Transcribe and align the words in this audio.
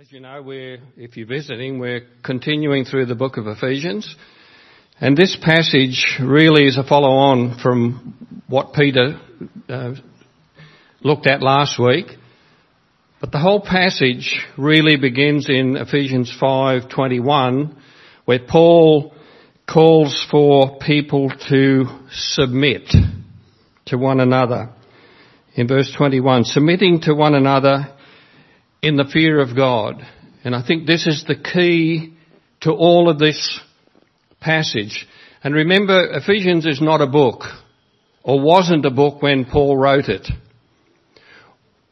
As 0.00 0.10
you 0.10 0.20
know, 0.20 0.40
we're, 0.40 0.78
if 0.96 1.18
you're 1.18 1.26
visiting, 1.26 1.78
we're 1.78 2.06
continuing 2.24 2.86
through 2.86 3.04
the 3.04 3.14
book 3.14 3.36
of 3.36 3.46
Ephesians. 3.46 4.16
And 4.98 5.14
this 5.14 5.36
passage 5.38 6.16
really 6.18 6.64
is 6.64 6.78
a 6.78 6.84
follow 6.84 7.10
on 7.10 7.58
from 7.58 8.42
what 8.46 8.72
Peter 8.72 9.20
uh, 9.68 9.92
looked 11.02 11.26
at 11.26 11.42
last 11.42 11.78
week. 11.78 12.06
But 13.20 13.30
the 13.30 13.40
whole 13.40 13.60
passage 13.60 14.40
really 14.56 14.96
begins 14.96 15.50
in 15.50 15.76
Ephesians 15.76 16.34
5:21 16.40 17.76
where 18.24 18.38
Paul 18.38 19.12
calls 19.70 20.26
for 20.30 20.78
people 20.78 21.30
to 21.50 21.84
submit 22.10 22.90
to 23.84 23.98
one 23.98 24.20
another. 24.20 24.70
In 25.56 25.68
verse 25.68 25.92
21, 25.94 26.44
submitting 26.44 27.02
to 27.02 27.14
one 27.14 27.34
another 27.34 27.94
in 28.82 28.96
the 28.96 29.04
fear 29.04 29.40
of 29.40 29.54
God. 29.54 30.02
And 30.44 30.54
I 30.54 30.66
think 30.66 30.86
this 30.86 31.06
is 31.06 31.24
the 31.26 31.36
key 31.36 32.14
to 32.62 32.72
all 32.72 33.08
of 33.08 33.18
this 33.18 33.60
passage. 34.40 35.06
And 35.42 35.54
remember, 35.54 36.12
Ephesians 36.12 36.66
is 36.66 36.80
not 36.80 37.00
a 37.00 37.06
book, 37.06 37.42
or 38.22 38.40
wasn't 38.40 38.84
a 38.86 38.90
book 38.90 39.22
when 39.22 39.44
Paul 39.44 39.76
wrote 39.76 40.08
it. 40.08 40.26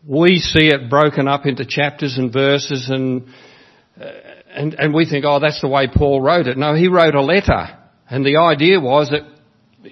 We 0.07 0.39
see 0.39 0.69
it 0.69 0.89
broken 0.89 1.29
up 1.29 1.45
into 1.45 1.67
chapters 1.67 2.17
and 2.17 2.33
verses 2.33 2.89
and, 2.89 3.29
uh, 4.01 4.11
and, 4.51 4.75
and 4.75 4.95
we 4.95 5.05
think, 5.05 5.25
oh, 5.27 5.41
that's 5.41 5.61
the 5.61 5.69
way 5.69 5.89
Paul 5.95 6.23
wrote 6.23 6.47
it. 6.47 6.57
No, 6.57 6.75
he 6.75 6.89
wrote 6.89 7.15
a 7.15 7.23
letter. 7.23 7.79
And 8.09 8.25
the 8.25 8.39
idea 8.39 8.81
was 8.81 9.11
that 9.11 9.23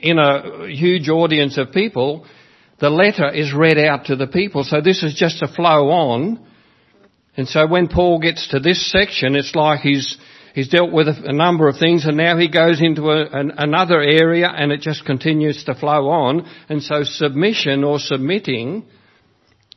in 0.01 0.18
a 0.18 0.68
huge 0.68 1.09
audience 1.09 1.59
of 1.59 1.73
people, 1.73 2.26
the 2.80 2.88
letter 2.88 3.30
is 3.30 3.52
read 3.52 3.78
out 3.78 4.06
to 4.06 4.16
the 4.16 4.26
people. 4.26 4.65
So 4.65 4.80
this 4.80 5.02
is 5.02 5.15
just 5.15 5.42
a 5.42 5.48
flow 5.48 5.90
on 5.90 6.46
and 7.36 7.46
so 7.46 7.66
when 7.66 7.88
Paul 7.88 8.18
gets 8.18 8.48
to 8.48 8.60
this 8.60 8.90
section, 8.90 9.36
it's 9.36 9.54
like 9.54 9.80
he's, 9.80 10.16
he's 10.54 10.68
dealt 10.68 10.90
with 10.90 11.08
a, 11.08 11.24
a 11.26 11.32
number 11.32 11.68
of 11.68 11.76
things 11.76 12.06
and 12.06 12.16
now 12.16 12.38
he 12.38 12.48
goes 12.48 12.80
into 12.80 13.10
a, 13.10 13.26
an, 13.30 13.52
another 13.59 14.01
area 14.01 14.48
and 14.48 14.73
it 14.73 14.80
just 14.80 15.04
continues 15.04 15.62
to 15.64 15.74
flow 15.74 16.09
on. 16.09 16.48
And 16.68 16.82
so 16.82 17.02
submission 17.02 17.84
or 17.84 17.98
submitting 17.98 18.87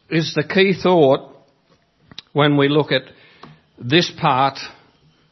is 0.09 0.33
the 0.33 0.43
key 0.43 0.73
thought 0.81 1.35
when 2.31 2.55
we 2.55 2.69
look 2.69 2.91
at 2.93 3.03
this 3.77 4.11
part 4.19 4.57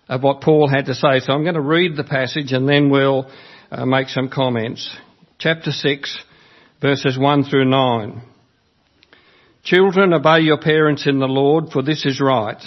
of 0.10 0.22
what 0.22 0.42
Paul 0.42 0.68
had 0.68 0.86
to 0.88 0.96
say. 0.96 1.20
So 1.20 1.34
I'm 1.34 1.44
going 1.44 1.56
to 1.56 1.62
read 1.62 1.96
the 1.96 2.04
passage 2.04 2.52
and 2.52 2.68
then 2.68 2.90
we'll 2.90 3.32
uh, 3.72 3.86
make 3.86 4.10
some 4.10 4.30
comments. 4.30 4.96
Chapter 5.40 5.72
6 5.72 6.24
verses 6.82 7.18
1 7.18 7.44
through 7.46 7.66
9. 7.66 8.22
Children, 9.68 10.14
obey 10.14 10.40
your 10.40 10.60
parents 10.60 11.06
in 11.08 11.20
the 11.20 11.28
Lord, 11.28 11.74
for 11.74 11.82
this 11.82 12.06
is 12.06 12.22
right. 12.22 12.64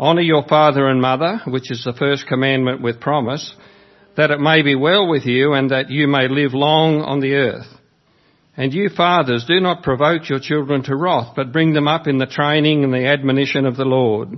Honour 0.00 0.22
your 0.22 0.42
father 0.48 0.88
and 0.88 1.02
mother, 1.02 1.42
which 1.46 1.70
is 1.70 1.84
the 1.84 1.92
first 1.92 2.26
commandment 2.26 2.80
with 2.80 2.98
promise, 2.98 3.54
that 4.16 4.30
it 4.30 4.40
may 4.40 4.62
be 4.62 4.74
well 4.74 5.06
with 5.06 5.26
you 5.26 5.52
and 5.52 5.70
that 5.70 5.90
you 5.90 6.08
may 6.08 6.26
live 6.28 6.54
long 6.54 7.02
on 7.02 7.20
the 7.20 7.34
earth. 7.34 7.66
And 8.56 8.72
you 8.72 8.88
fathers, 8.88 9.44
do 9.46 9.60
not 9.60 9.82
provoke 9.82 10.30
your 10.30 10.40
children 10.40 10.82
to 10.84 10.96
wrath, 10.96 11.34
but 11.36 11.52
bring 11.52 11.74
them 11.74 11.86
up 11.86 12.06
in 12.06 12.16
the 12.16 12.24
training 12.24 12.84
and 12.84 12.94
the 12.94 13.04
admonition 13.04 13.66
of 13.66 13.76
the 13.76 13.84
Lord. 13.84 14.30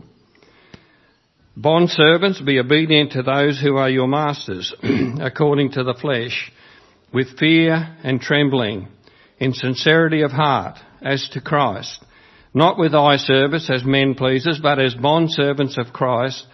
Bond 1.57 1.89
servants, 1.89 2.41
be 2.41 2.59
obedient 2.59 3.13
to 3.13 3.23
those 3.23 3.61
who 3.61 3.77
are 3.77 3.89
your 3.89 4.09
masters, 4.09 4.75
according 5.21 5.71
to 5.73 5.85
the 5.85 5.95
flesh, 5.95 6.51
with 7.15 7.39
fear 7.39 7.97
and 8.03 8.21
trembling, 8.21 8.89
in 9.39 9.53
sincerity 9.53 10.23
of 10.23 10.33
heart, 10.33 10.77
as 11.03 11.29
to 11.31 11.41
Christ, 11.41 12.05
not 12.53 12.79
with 12.79 12.95
eye 12.95 13.17
service 13.17 13.71
as 13.71 13.85
men 13.85 14.15
pleasers, 14.15 14.59
but 14.63 14.79
as 14.79 14.95
bond 14.95 15.31
servants 15.33 15.79
of 15.79 15.93
Christ, 15.93 16.47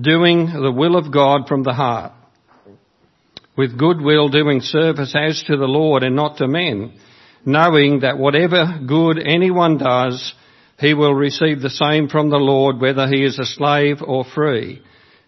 doing 0.00 0.46
the 0.46 0.72
will 0.72 0.96
of 0.96 1.12
God 1.12 1.48
from 1.48 1.62
the 1.62 1.72
heart, 1.72 2.12
with 3.56 3.78
good 3.78 4.00
will 4.00 4.28
doing 4.28 4.60
service 4.60 5.14
as 5.16 5.42
to 5.46 5.56
the 5.56 5.66
Lord 5.66 6.02
and 6.02 6.14
not 6.14 6.38
to 6.38 6.46
men, 6.46 6.98
knowing 7.44 8.00
that 8.00 8.18
whatever 8.18 8.78
good 8.86 9.18
anyone 9.18 9.78
does, 9.78 10.32
he 10.78 10.94
will 10.94 11.14
receive 11.14 11.60
the 11.60 11.70
same 11.70 12.08
from 12.08 12.30
the 12.30 12.36
Lord, 12.36 12.80
whether 12.80 13.08
he 13.08 13.24
is 13.24 13.38
a 13.38 13.44
slave 13.44 13.98
or 14.00 14.24
free. 14.24 14.82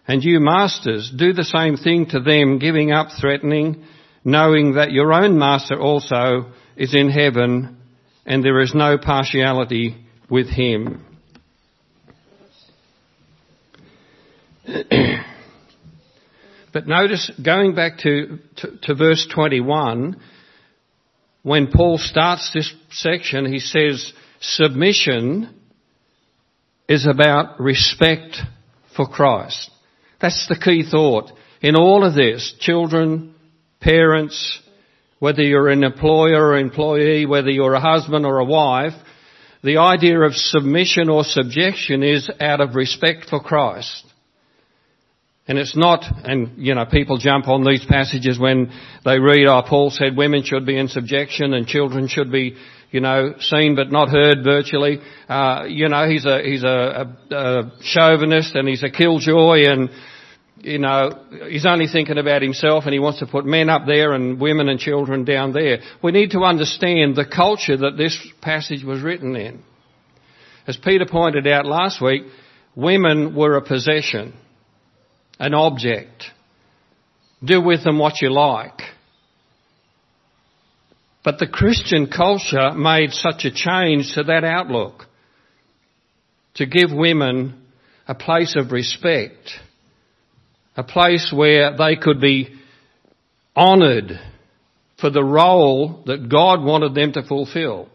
And 0.07 0.23
you 0.23 0.39
masters, 0.39 1.11
do 1.15 1.33
the 1.33 1.43
same 1.43 1.77
thing 1.77 2.07
to 2.07 2.19
them, 2.21 2.57
giving 2.57 2.91
up 2.91 3.09
threatening, 3.19 3.83
knowing 4.23 4.75
that 4.75 4.91
your 4.91 5.11
own 5.13 5.37
master 5.37 5.79
also 5.79 6.51
is 6.77 6.93
in 6.95 7.09
heaven 7.09 7.80
and 8.25 8.43
there 8.43 8.59
is 8.61 8.73
no 8.73 8.97
partiality 8.97 9.95
with 10.29 10.47
him. 10.47 11.05
but 16.73 16.87
notice, 16.87 17.31
going 17.43 17.75
back 17.75 17.97
to, 17.99 18.39
to, 18.57 18.77
to, 18.83 18.95
verse 18.95 19.27
21, 19.33 20.19
when 21.43 21.71
Paul 21.71 21.97
starts 21.97 22.51
this 22.53 22.73
section, 22.91 23.51
he 23.51 23.59
says, 23.59 24.13
submission 24.39 25.55
is 26.87 27.07
about 27.07 27.59
respect 27.59 28.37
for 28.95 29.07
Christ. 29.07 29.71
That's 30.21 30.47
the 30.47 30.59
key 30.59 30.83
thought. 30.89 31.31
In 31.61 31.75
all 31.75 32.03
of 32.03 32.15
this, 32.15 32.53
children, 32.59 33.33
parents, 33.79 34.59
whether 35.21 35.43
you're 35.43 35.69
an 35.69 35.83
employer 35.83 36.47
or 36.47 36.57
employee, 36.57 37.27
whether 37.27 37.51
you're 37.51 37.75
a 37.75 37.79
husband 37.79 38.25
or 38.25 38.39
a 38.39 38.43
wife, 38.43 38.93
the 39.63 39.77
idea 39.77 40.19
of 40.19 40.33
submission 40.33 41.09
or 41.09 41.23
subjection 41.23 42.01
is 42.01 42.27
out 42.39 42.59
of 42.59 42.73
respect 42.73 43.29
for 43.29 43.39
Christ. 43.39 44.03
And 45.47 45.59
it's 45.59 45.77
not, 45.77 46.03
and 46.23 46.53
you 46.57 46.73
know, 46.73 46.85
people 46.85 47.19
jump 47.19 47.47
on 47.47 47.63
these 47.63 47.85
passages 47.85 48.39
when 48.39 48.71
they 49.05 49.19
read, 49.19 49.45
oh, 49.45 49.61
Paul 49.61 49.91
said 49.91 50.17
women 50.17 50.41
should 50.43 50.65
be 50.65 50.75
in 50.75 50.87
subjection 50.87 51.53
and 51.53 51.67
children 51.67 52.07
should 52.07 52.31
be, 52.31 52.55
you 52.89 52.99
know, 52.99 53.35
seen 53.41 53.75
but 53.75 53.91
not 53.91 54.09
heard 54.09 54.43
virtually. 54.43 55.01
Uh, 55.29 55.65
you 55.67 55.87
know, 55.87 56.09
he's 56.09 56.25
a, 56.25 56.41
he's 56.41 56.63
a, 56.63 57.15
a, 57.29 57.35
a 57.35 57.71
chauvinist 57.83 58.55
and 58.55 58.67
he's 58.67 58.81
a 58.81 58.89
killjoy 58.89 59.65
and, 59.67 59.91
you 60.63 60.77
know, 60.77 61.11
he's 61.49 61.65
only 61.65 61.87
thinking 61.87 62.17
about 62.17 62.41
himself 62.41 62.83
and 62.85 62.93
he 62.93 62.99
wants 62.99 63.19
to 63.19 63.25
put 63.25 63.45
men 63.45 63.69
up 63.69 63.83
there 63.87 64.13
and 64.13 64.39
women 64.39 64.69
and 64.69 64.79
children 64.79 65.23
down 65.25 65.53
there. 65.53 65.79
We 66.03 66.11
need 66.11 66.31
to 66.31 66.41
understand 66.41 67.15
the 67.15 67.25
culture 67.25 67.77
that 67.77 67.97
this 67.97 68.17
passage 68.41 68.83
was 68.83 69.01
written 69.01 69.35
in. 69.35 69.63
As 70.67 70.77
Peter 70.77 71.05
pointed 71.09 71.47
out 71.47 71.65
last 71.65 72.01
week, 72.01 72.23
women 72.75 73.35
were 73.35 73.57
a 73.57 73.61
possession, 73.61 74.33
an 75.39 75.53
object. 75.53 76.25
Do 77.43 77.61
with 77.61 77.83
them 77.83 77.97
what 77.97 78.21
you 78.21 78.31
like. 78.31 78.81
But 81.23 81.39
the 81.39 81.47
Christian 81.47 82.07
culture 82.07 82.71
made 82.71 83.11
such 83.11 83.45
a 83.45 83.51
change 83.51 84.13
to 84.13 84.23
that 84.23 84.43
outlook 84.43 85.05
to 86.55 86.65
give 86.65 86.91
women 86.91 87.65
a 88.07 88.13
place 88.15 88.55
of 88.55 88.71
respect 88.71 89.51
a 90.75 90.83
place 90.83 91.31
where 91.35 91.75
they 91.77 91.95
could 91.95 92.21
be 92.21 92.55
honoured 93.55 94.19
for 94.99 95.09
the 95.09 95.23
role 95.23 96.03
that 96.05 96.29
God 96.29 96.63
wanted 96.63 96.93
them 96.95 97.13
to 97.13 97.23
fulfill. 97.23 97.89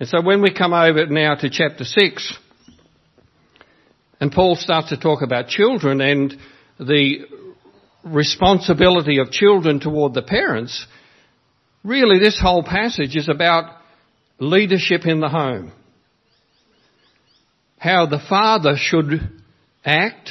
And 0.00 0.08
so 0.08 0.22
when 0.22 0.42
we 0.42 0.52
come 0.52 0.72
over 0.72 1.06
now 1.06 1.34
to 1.34 1.50
chapter 1.50 1.84
6, 1.84 2.38
and 4.20 4.32
Paul 4.32 4.56
starts 4.56 4.88
to 4.88 4.96
talk 4.96 5.22
about 5.22 5.48
children 5.48 6.00
and 6.00 6.36
the 6.78 7.26
responsibility 8.04 9.18
of 9.18 9.30
children 9.30 9.80
toward 9.80 10.14
the 10.14 10.22
parents, 10.22 10.86
really 11.84 12.18
this 12.18 12.40
whole 12.40 12.62
passage 12.62 13.16
is 13.16 13.28
about 13.28 13.76
leadership 14.38 15.06
in 15.06 15.20
the 15.20 15.28
home. 15.28 15.72
How 17.78 18.06
the 18.06 18.20
father 18.28 18.74
should 18.76 19.42
act 19.84 20.30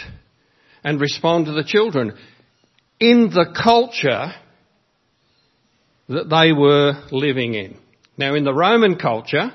and 0.88 1.02
respond 1.02 1.48
to 1.48 1.52
the 1.52 1.66
children 1.66 2.14
in 2.98 3.30
the 3.30 3.54
culture 3.62 4.32
that 6.08 6.30
they 6.30 6.54
were 6.54 6.94
living 7.12 7.56
in. 7.56 7.78
Now 8.18 8.36
in 8.36 8.46
the 8.46 8.54
Roman 8.54 8.96
culture 8.96 9.52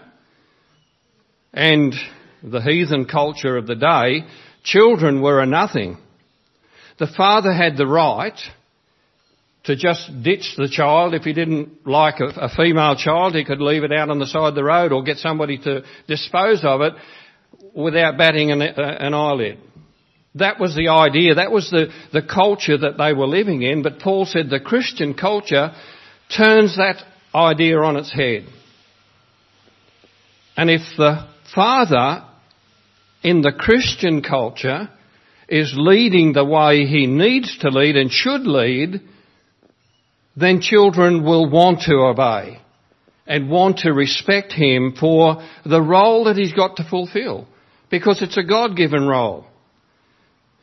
and 1.54 1.94
the 2.42 2.60
heathen 2.60 3.06
culture 3.06 3.56
of 3.56 3.66
the 3.66 3.76
day, 3.76 4.26
children 4.62 5.22
were 5.22 5.40
a 5.40 5.46
nothing. 5.46 5.96
The 6.98 7.06
father 7.16 7.54
had 7.54 7.78
the 7.78 7.86
right 7.86 8.38
to 9.64 9.74
just 9.74 10.10
ditch 10.22 10.52
the 10.58 10.68
child. 10.68 11.14
If 11.14 11.22
he 11.22 11.32
didn't 11.32 11.86
like 11.86 12.16
a, 12.20 12.50
female 12.54 12.94
child, 12.96 13.34
he 13.34 13.46
could 13.46 13.62
leave 13.62 13.84
it 13.84 13.92
out 13.92 14.10
on 14.10 14.18
the 14.18 14.26
side 14.26 14.50
of 14.50 14.54
the 14.54 14.64
road 14.64 14.92
or 14.92 15.02
get 15.02 15.16
somebody 15.16 15.56
to 15.56 15.82
dispose 16.06 16.62
of 16.62 16.82
it 16.82 16.92
without 17.74 18.18
batting 18.18 18.50
an, 18.50 18.60
an 18.60 19.14
eyelid. 19.14 19.71
That 20.36 20.58
was 20.58 20.74
the 20.74 20.88
idea. 20.88 21.34
That 21.34 21.52
was 21.52 21.70
the, 21.70 21.88
the 22.12 22.22
culture 22.22 22.78
that 22.78 22.96
they 22.96 23.12
were 23.12 23.26
living 23.26 23.62
in. 23.62 23.82
But 23.82 23.98
Paul 23.98 24.24
said 24.24 24.48
the 24.48 24.60
Christian 24.60 25.14
culture 25.14 25.72
turns 26.34 26.76
that 26.76 27.04
idea 27.34 27.78
on 27.78 27.96
its 27.96 28.12
head. 28.12 28.46
And 30.56 30.70
if 30.70 30.82
the 30.96 31.28
father 31.54 32.24
in 33.22 33.42
the 33.42 33.52
Christian 33.52 34.22
culture 34.22 34.88
is 35.48 35.74
leading 35.76 36.32
the 36.32 36.44
way 36.44 36.86
he 36.86 37.06
needs 37.06 37.58
to 37.58 37.68
lead 37.68 37.96
and 37.96 38.10
should 38.10 38.46
lead, 38.46 39.00
then 40.36 40.60
children 40.60 41.24
will 41.24 41.48
want 41.50 41.82
to 41.82 41.94
obey 41.94 42.58
and 43.26 43.50
want 43.50 43.78
to 43.78 43.92
respect 43.92 44.52
him 44.52 44.94
for 44.98 45.46
the 45.64 45.80
role 45.80 46.24
that 46.24 46.36
he's 46.36 46.54
got 46.54 46.76
to 46.76 46.88
fulfill 46.88 47.46
because 47.90 48.22
it's 48.22 48.38
a 48.38 48.42
God-given 48.42 49.06
role. 49.06 49.46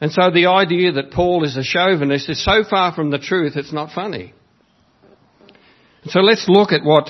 And 0.02 0.12
so 0.12 0.32
the 0.32 0.48
idea 0.48 0.94
that 0.94 1.12
Paul 1.12 1.44
is 1.44 1.58
a 1.58 1.64
chauvinist 1.64 2.30
is 2.30 2.44
so 2.44 2.64
far 2.70 2.94
from 2.94 3.12
the 3.12 3.20
truth 3.20 3.54
it's 3.56 3.74
not 3.74 3.92
funny. 3.94 4.34
So 6.06 6.22
let's 6.22 6.48
look 6.48 6.72
at 6.72 6.84
what, 6.84 7.10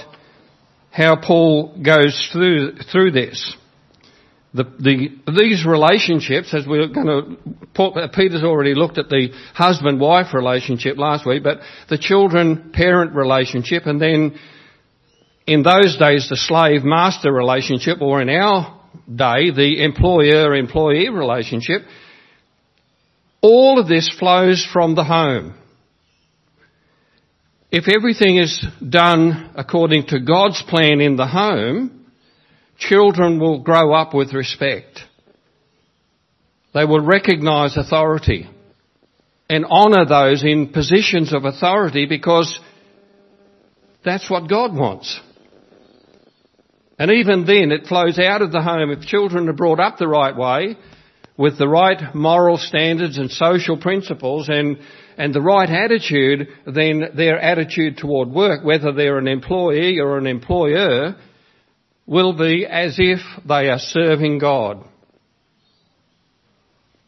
how 0.91 1.15
Paul 1.15 1.77
goes 1.83 2.29
through, 2.31 2.77
through 2.91 3.11
this. 3.11 3.55
The, 4.51 4.63
the, 4.63 5.31
these 5.37 5.63
relationships, 5.63 6.55
as 6.55 6.65
we're 6.65 6.87
going 6.87 7.37
to, 7.75 8.09
Peter's 8.11 8.43
already 8.43 8.73
looked 8.73 8.97
at 8.97 9.07
the 9.07 9.29
husband-wife 9.53 10.33
relationship 10.33 10.97
last 10.97 11.27
week, 11.27 11.43
but 11.43 11.59
the 11.87 11.99
children-parent 11.99 13.13
relationship, 13.13 13.85
and 13.85 14.01
then 14.01 14.39
in 15.45 15.61
those 15.61 15.97
days 15.99 16.27
the 16.29 16.35
slave-master 16.35 17.31
relationship, 17.31 18.01
or 18.01 18.23
in 18.23 18.29
our 18.29 18.81
day 19.07 19.51
the 19.51 19.83
employer-employee 19.83 21.09
relationship, 21.09 21.83
all 23.41 23.79
of 23.79 23.87
this 23.87 24.09
flows 24.19 24.67
from 24.71 24.95
the 24.95 25.03
home. 25.03 25.53
If 27.71 27.85
everything 27.87 28.37
is 28.37 28.65
done 28.87 29.51
according 29.55 30.07
to 30.07 30.19
God's 30.19 30.61
plan 30.63 31.01
in 31.01 31.15
the 31.15 31.27
home, 31.27 32.05
children 32.77 33.39
will 33.39 33.59
grow 33.59 33.93
up 33.93 34.13
with 34.13 34.33
respect. 34.33 35.01
They 36.73 36.85
will 36.85 37.01
recognise 37.01 37.77
authority 37.77 38.49
and 39.49 39.65
honour 39.65 40.05
those 40.05 40.43
in 40.43 40.71
positions 40.71 41.33
of 41.33 41.45
authority 41.45 42.05
because 42.05 42.59
that's 44.03 44.29
what 44.29 44.49
God 44.49 44.75
wants. 44.75 45.19
And 46.97 47.11
even 47.11 47.45
then 47.45 47.71
it 47.71 47.87
flows 47.87 48.19
out 48.19 48.41
of 48.41 48.51
the 48.51 48.61
home. 48.61 48.91
If 48.91 49.01
children 49.01 49.47
are 49.47 49.53
brought 49.53 49.79
up 49.79 49.97
the 49.97 50.07
right 50.07 50.35
way, 50.35 50.75
with 51.39 51.57
the 51.57 51.69
right 51.69 52.13
moral 52.13 52.57
standards 52.57 53.17
and 53.17 53.31
social 53.31 53.77
principles 53.77 54.49
and, 54.49 54.77
and 55.17 55.33
the 55.33 55.39
right 55.39 55.69
attitude, 55.69 56.49
then 56.65 57.11
their 57.15 57.39
attitude 57.39 57.95
toward 57.95 58.29
work, 58.29 58.61
whether 58.61 58.91
they're 58.91 59.17
an 59.17 59.29
employee 59.29 59.99
or 60.01 60.17
an 60.17 60.27
employer, 60.27 61.15
will 62.05 62.33
be 62.33 62.65
as 62.65 62.95
if 62.97 63.19
they 63.47 63.69
are 63.69 63.79
serving 63.79 64.39
God. 64.39 64.83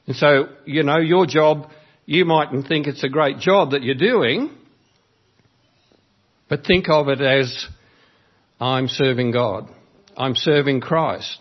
And 0.07 0.15
so, 0.15 0.47
you 0.63 0.83
know, 0.83 0.99
your 0.99 1.25
job, 1.25 1.69
you 2.05 2.23
mightn't 2.23 2.69
think 2.69 2.87
it's 2.87 3.03
a 3.03 3.09
great 3.09 3.39
job 3.39 3.71
that 3.71 3.83
you're 3.83 3.95
doing, 3.95 4.49
but 6.47 6.63
think 6.63 6.85
of 6.87 7.09
it 7.09 7.19
as 7.19 7.67
I'm 8.61 8.87
serving 8.87 9.31
God. 9.31 9.67
I'm 10.15 10.35
serving 10.37 10.79
Christ. 10.79 11.40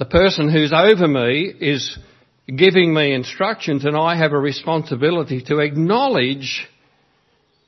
The 0.00 0.06
person 0.06 0.50
who's 0.50 0.72
over 0.72 1.06
me 1.06 1.52
is 1.60 1.98
giving 2.46 2.94
me 2.94 3.12
instructions 3.12 3.84
and 3.84 3.94
I 3.94 4.16
have 4.16 4.32
a 4.32 4.38
responsibility 4.38 5.42
to 5.42 5.58
acknowledge 5.58 6.66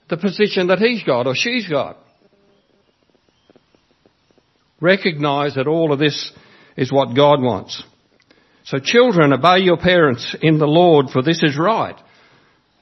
the 0.08 0.16
position 0.16 0.68
that 0.68 0.78
he's 0.78 1.02
got 1.02 1.26
or 1.26 1.34
she's 1.34 1.68
got. 1.68 1.98
Recognize 4.80 5.56
that 5.56 5.66
all 5.66 5.92
of 5.92 5.98
this 5.98 6.32
is 6.74 6.90
what 6.90 7.14
God 7.14 7.42
wants. 7.42 7.84
So 8.64 8.78
children, 8.78 9.34
obey 9.34 9.58
your 9.58 9.76
parents 9.76 10.34
in 10.40 10.58
the 10.58 10.66
Lord 10.66 11.10
for 11.10 11.20
this 11.20 11.42
is 11.42 11.58
right. 11.58 12.00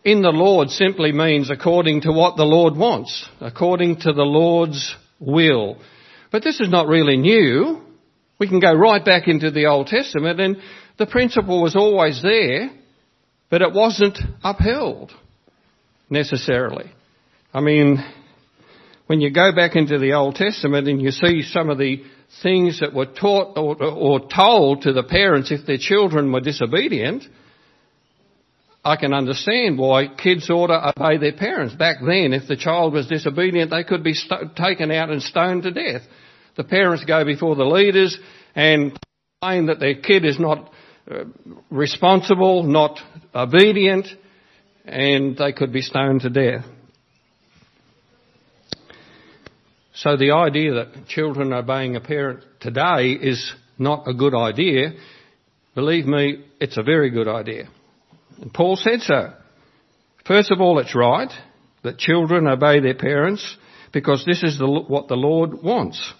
In 0.04 0.22
the 0.22 0.30
Lord 0.30 0.70
simply 0.70 1.10
means 1.10 1.50
according 1.50 2.02
to 2.02 2.12
what 2.12 2.36
the 2.36 2.44
Lord 2.44 2.76
wants, 2.76 3.28
according 3.40 3.96
to 4.02 4.12
the 4.12 4.22
Lord's 4.22 4.94
will. 5.18 5.78
But 6.30 6.44
this 6.44 6.60
is 6.60 6.70
not 6.70 6.86
really 6.86 7.16
new. 7.16 7.89
We 8.40 8.48
can 8.48 8.58
go 8.58 8.72
right 8.72 9.04
back 9.04 9.28
into 9.28 9.50
the 9.50 9.66
Old 9.66 9.86
Testament 9.86 10.40
and 10.40 10.56
the 10.96 11.06
principle 11.06 11.62
was 11.62 11.76
always 11.76 12.22
there, 12.22 12.70
but 13.50 13.60
it 13.60 13.72
wasn't 13.72 14.18
upheld 14.42 15.12
necessarily. 16.08 16.90
I 17.52 17.60
mean, 17.60 17.98
when 19.06 19.20
you 19.20 19.30
go 19.30 19.54
back 19.54 19.76
into 19.76 19.98
the 19.98 20.14
Old 20.14 20.36
Testament 20.36 20.88
and 20.88 21.02
you 21.02 21.10
see 21.10 21.42
some 21.42 21.68
of 21.68 21.76
the 21.76 22.02
things 22.42 22.80
that 22.80 22.94
were 22.94 23.06
taught 23.06 23.58
or, 23.58 23.82
or 23.82 24.20
told 24.20 24.82
to 24.82 24.94
the 24.94 25.02
parents 25.02 25.52
if 25.52 25.66
their 25.66 25.78
children 25.78 26.32
were 26.32 26.40
disobedient, 26.40 27.24
I 28.82 28.96
can 28.96 29.12
understand 29.12 29.78
why 29.78 30.06
kids 30.06 30.48
ought 30.48 30.68
to 30.68 30.92
obey 30.96 31.18
their 31.18 31.36
parents. 31.36 31.74
Back 31.74 31.98
then, 32.00 32.32
if 32.32 32.48
the 32.48 32.56
child 32.56 32.94
was 32.94 33.06
disobedient, 33.06 33.70
they 33.70 33.84
could 33.84 34.02
be 34.02 34.14
st- 34.14 34.56
taken 34.56 34.90
out 34.90 35.10
and 35.10 35.22
stoned 35.22 35.64
to 35.64 35.72
death. 35.72 36.02
The 36.56 36.64
parents 36.64 37.04
go 37.04 37.24
before 37.24 37.54
the 37.54 37.64
leaders 37.64 38.18
and 38.54 38.98
claim 39.42 39.66
that 39.66 39.80
their 39.80 39.94
kid 39.94 40.24
is 40.24 40.38
not 40.38 40.70
uh, 41.10 41.24
responsible, 41.70 42.62
not 42.62 42.98
obedient, 43.34 44.06
and 44.84 45.36
they 45.36 45.52
could 45.52 45.72
be 45.72 45.82
stoned 45.82 46.22
to 46.22 46.30
death. 46.30 46.64
So 49.94 50.16
the 50.16 50.32
idea 50.32 50.74
that 50.74 51.08
children 51.08 51.52
obeying 51.52 51.94
a 51.94 52.00
parent 52.00 52.44
today 52.60 53.12
is 53.12 53.52
not 53.78 54.08
a 54.08 54.14
good 54.14 54.34
idea, 54.34 54.92
believe 55.74 56.06
me, 56.06 56.44
it's 56.60 56.76
a 56.76 56.82
very 56.82 57.10
good 57.10 57.28
idea. 57.28 57.68
And 58.40 58.52
Paul 58.52 58.76
said 58.76 59.00
so. 59.00 59.32
First 60.26 60.50
of 60.50 60.60
all, 60.60 60.78
it's 60.78 60.94
right 60.94 61.30
that 61.82 61.98
children 61.98 62.46
obey 62.46 62.80
their 62.80 62.94
parents 62.94 63.56
because 63.92 64.24
this 64.24 64.42
is 64.42 64.58
the, 64.58 64.66
what 64.66 65.08
the 65.08 65.16
Lord 65.16 65.62
wants. 65.62 66.12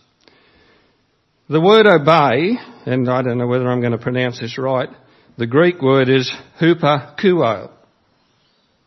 The 1.50 1.60
word 1.60 1.88
obey, 1.88 2.58
and 2.86 3.10
I 3.10 3.22
don't 3.22 3.36
know 3.36 3.48
whether 3.48 3.68
I'm 3.68 3.80
going 3.80 3.90
to 3.90 3.98
pronounce 3.98 4.38
this 4.38 4.56
right, 4.56 4.88
the 5.36 5.48
Greek 5.48 5.82
word 5.82 6.08
is 6.08 6.32
hupakuo. 6.60 7.72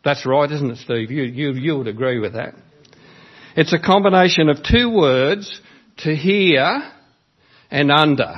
That's 0.02 0.24
right, 0.24 0.50
isn't 0.50 0.70
it, 0.70 0.78
Steve? 0.78 1.10
You, 1.10 1.24
you, 1.24 1.52
you 1.52 1.76
would 1.76 1.88
agree 1.88 2.20
with 2.20 2.32
that. 2.32 2.54
It's 3.54 3.74
a 3.74 3.78
combination 3.78 4.48
of 4.48 4.62
two 4.62 4.88
words, 4.88 5.60
to 5.98 6.16
hear 6.16 6.90
and 7.70 7.92
under. 7.92 8.36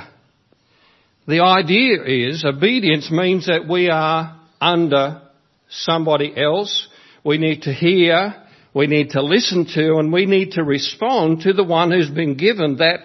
The 1.25 1.39
idea 1.39 2.03
is 2.03 2.43
obedience 2.43 3.09
means 3.09 3.47
that 3.47 3.65
we 3.65 3.89
are 3.89 4.37
under 4.59 5.21
somebody 5.69 6.33
else. 6.35 6.89
We 7.23 7.37
need 7.37 7.61
to 7.61 7.71
hear, 7.71 8.35
we 8.73 8.87
need 8.87 9.11
to 9.11 9.23
listen 9.23 9.67
to, 9.75 9.99
and 9.99 10.11
we 10.11 10.25
need 10.25 10.51
to 10.51 10.65
respond 10.65 11.43
to 11.43 11.53
the 11.53 11.63
one 11.63 11.91
who's 11.91 12.09
been 12.09 12.35
given 12.35 12.75
that 12.79 12.99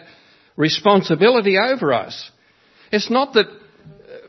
responsibility 0.56 1.56
over 1.59 1.92
us. 1.92 2.30
It's 2.90 3.11
not 3.11 3.35
that 3.35 3.47
uh, 3.47 3.52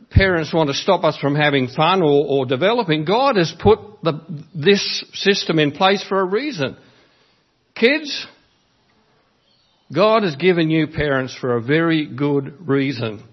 parents 0.09 0.53
want 0.53 0.69
to 0.69 0.73
stop 0.73 1.03
us 1.03 1.17
from 1.17 1.35
having 1.35 1.67
fun 1.67 2.01
or, 2.01 2.25
or 2.27 2.45
developing. 2.45 3.05
God 3.05 3.35
has 3.35 3.53
put 3.59 3.79
the, 4.03 4.21
this 4.55 5.03
system 5.13 5.59
in 5.59 5.71
place 5.71 6.03
for 6.07 6.19
a 6.19 6.25
reason. 6.25 6.77
Kids, 7.75 8.27
God 9.93 10.23
has 10.23 10.35
given 10.35 10.69
you 10.69 10.87
parents 10.87 11.35
for 11.35 11.57
a 11.57 11.61
very 11.61 12.05
good 12.05 12.67
reason. 12.67 13.23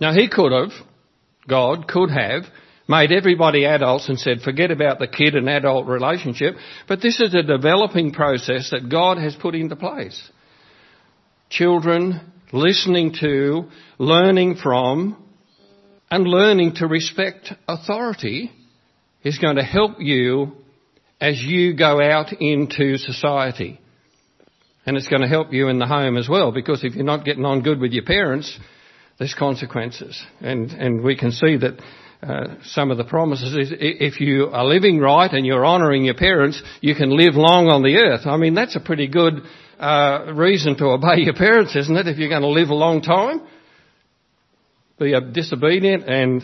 Now 0.00 0.12
He 0.12 0.28
could 0.28 0.52
have, 0.52 0.72
God 1.48 1.88
could 1.88 2.10
have, 2.10 2.44
made 2.86 3.12
everybody 3.12 3.64
adults 3.64 4.08
and 4.08 4.18
said, 4.18 4.42
forget 4.42 4.70
about 4.70 4.98
the 4.98 5.06
kid 5.06 5.34
and 5.34 5.48
adult 5.48 5.86
relationship, 5.86 6.54
but 6.86 7.00
this 7.00 7.20
is 7.20 7.34
a 7.34 7.42
developing 7.42 8.12
process 8.12 8.70
that 8.70 8.90
God 8.90 9.18
has 9.18 9.34
put 9.34 9.54
into 9.54 9.76
place 9.76 10.30
children 11.50 12.32
listening 12.52 13.14
to, 13.20 13.68
learning 13.98 14.56
from, 14.62 15.16
and 16.10 16.26
learning 16.26 16.74
to 16.76 16.86
respect 16.86 17.52
authority 17.66 18.50
is 19.24 19.38
going 19.38 19.56
to 19.56 19.62
help 19.62 19.96
you 19.98 20.52
as 21.20 21.42
you 21.42 21.74
go 21.74 22.00
out 22.00 22.32
into 22.40 22.96
society. 22.98 23.80
And 24.86 24.96
it's 24.96 25.08
going 25.08 25.22
to 25.22 25.28
help 25.28 25.52
you 25.52 25.68
in 25.68 25.78
the 25.78 25.86
home 25.86 26.16
as 26.16 26.28
well, 26.28 26.52
because 26.52 26.84
if 26.84 26.94
you're 26.94 27.04
not 27.04 27.24
getting 27.24 27.44
on 27.44 27.62
good 27.62 27.80
with 27.80 27.92
your 27.92 28.04
parents, 28.04 28.58
there's 29.18 29.34
consequences. 29.34 30.22
And, 30.40 30.70
and 30.70 31.02
we 31.02 31.16
can 31.16 31.32
see 31.32 31.56
that 31.56 31.80
uh, 32.22 32.56
some 32.64 32.90
of 32.90 32.98
the 32.98 33.04
promises 33.04 33.54
is 33.54 33.72
if 33.78 34.20
you 34.20 34.48
are 34.52 34.64
living 34.64 34.98
right 34.98 35.30
and 35.30 35.46
you're 35.46 35.66
honouring 35.66 36.04
your 36.04 36.14
parents, 36.14 36.62
you 36.80 36.94
can 36.94 37.10
live 37.10 37.34
long 37.34 37.68
on 37.68 37.82
the 37.82 37.96
earth. 37.96 38.26
I 38.26 38.36
mean, 38.36 38.54
that's 38.54 38.76
a 38.76 38.80
pretty 38.80 39.08
good 39.08 39.42
uh, 39.78 40.32
reason 40.34 40.76
to 40.76 40.86
obey 40.86 41.18
your 41.18 41.34
parents, 41.34 41.74
isn't 41.76 41.96
it? 41.96 42.06
If 42.06 42.18
you're 42.18 42.28
going 42.28 42.42
to 42.42 42.48
live 42.48 42.70
a 42.70 42.74
long 42.74 43.02
time, 43.02 43.40
be 44.98 45.14
disobedient, 45.32 46.04
and 46.08 46.42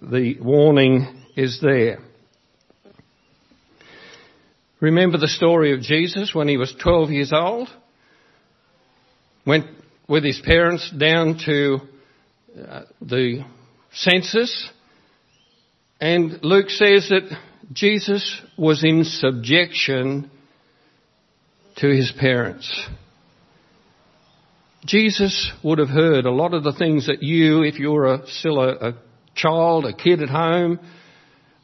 the 0.00 0.36
warning 0.40 1.24
is 1.36 1.60
there. 1.60 1.98
Remember 4.80 5.18
the 5.18 5.28
story 5.28 5.74
of 5.74 5.80
Jesus 5.80 6.34
when 6.34 6.48
he 6.48 6.56
was 6.56 6.74
12 6.82 7.10
years 7.10 7.32
old? 7.34 7.68
Went 9.46 9.66
with 10.08 10.24
his 10.24 10.40
parents 10.40 10.90
down 10.90 11.38
to 11.44 11.78
uh, 12.66 12.82
the 13.00 13.44
census. 13.92 14.70
And 16.00 16.42
Luke 16.42 16.70
says 16.70 17.10
that 17.10 17.38
Jesus 17.72 18.40
was 18.56 18.82
in 18.82 19.04
subjection 19.04 20.30
to 21.76 21.88
his 21.88 22.12
parents. 22.18 22.88
Jesus 24.86 25.52
would 25.62 25.78
have 25.78 25.88
heard 25.88 26.24
a 26.24 26.30
lot 26.30 26.54
of 26.54 26.64
the 26.64 26.72
things 26.72 27.06
that 27.06 27.22
you, 27.22 27.62
if 27.62 27.78
you're 27.78 28.14
a, 28.14 28.26
still 28.26 28.60
a, 28.60 28.90
a 28.90 28.94
child, 29.34 29.84
a 29.84 29.92
kid 29.92 30.22
at 30.22 30.30
home, 30.30 30.80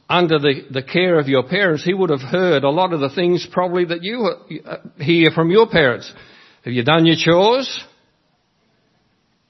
under 0.09 0.39
the, 0.39 0.63
the 0.71 0.83
care 0.83 1.19
of 1.19 1.27
your 1.27 1.43
parents, 1.43 1.85
he 1.85 1.95
would 1.95 2.11
have 2.11 2.21
heard 2.21 2.63
a 2.63 2.71
lot 2.71 2.93
of 2.93 3.01
the 3.01 3.11
things 3.11 3.47
probably 3.51 3.87
that 3.87 4.03
you 4.03 4.61
uh, 4.65 4.77
hear 4.99 5.31
from 5.33 5.51
your 5.51 5.69
parents. 5.69 6.13
Have 6.65 6.73
you 6.73 6.85
done 6.85 7.07
your 7.07 7.17
chores? 7.19 7.83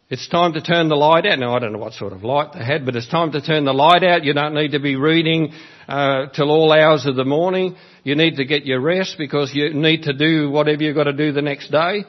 It's 0.08 0.28
time 0.28 0.52
to 0.52 0.60
turn 0.60 0.88
the 0.88 0.94
light 0.94 1.26
out. 1.26 1.40
Now 1.40 1.56
I 1.56 1.58
don't 1.58 1.72
know 1.72 1.80
what 1.80 1.94
sort 1.94 2.12
of 2.12 2.22
light 2.22 2.52
they 2.52 2.64
had, 2.64 2.86
but 2.86 2.94
it's 2.94 3.08
time 3.08 3.32
to 3.32 3.40
turn 3.40 3.64
the 3.64 3.72
light 3.72 4.04
out. 4.04 4.22
You 4.22 4.34
don't 4.34 4.54
need 4.54 4.70
to 4.70 4.78
be 4.78 4.94
reading 4.94 5.52
uh, 5.88 6.26
till 6.26 6.50
all 6.50 6.72
hours 6.72 7.06
of 7.06 7.16
the 7.16 7.24
morning. 7.24 7.74
You 8.04 8.14
need 8.14 8.36
to 8.36 8.44
get 8.44 8.64
your 8.64 8.80
rest 8.80 9.16
because 9.18 9.52
you 9.52 9.74
need 9.74 10.04
to 10.04 10.12
do 10.12 10.48
whatever 10.48 10.84
you've 10.84 10.94
got 10.94 11.04
to 11.04 11.12
do 11.12 11.32
the 11.32 11.42
next 11.42 11.72
day. 11.72 12.04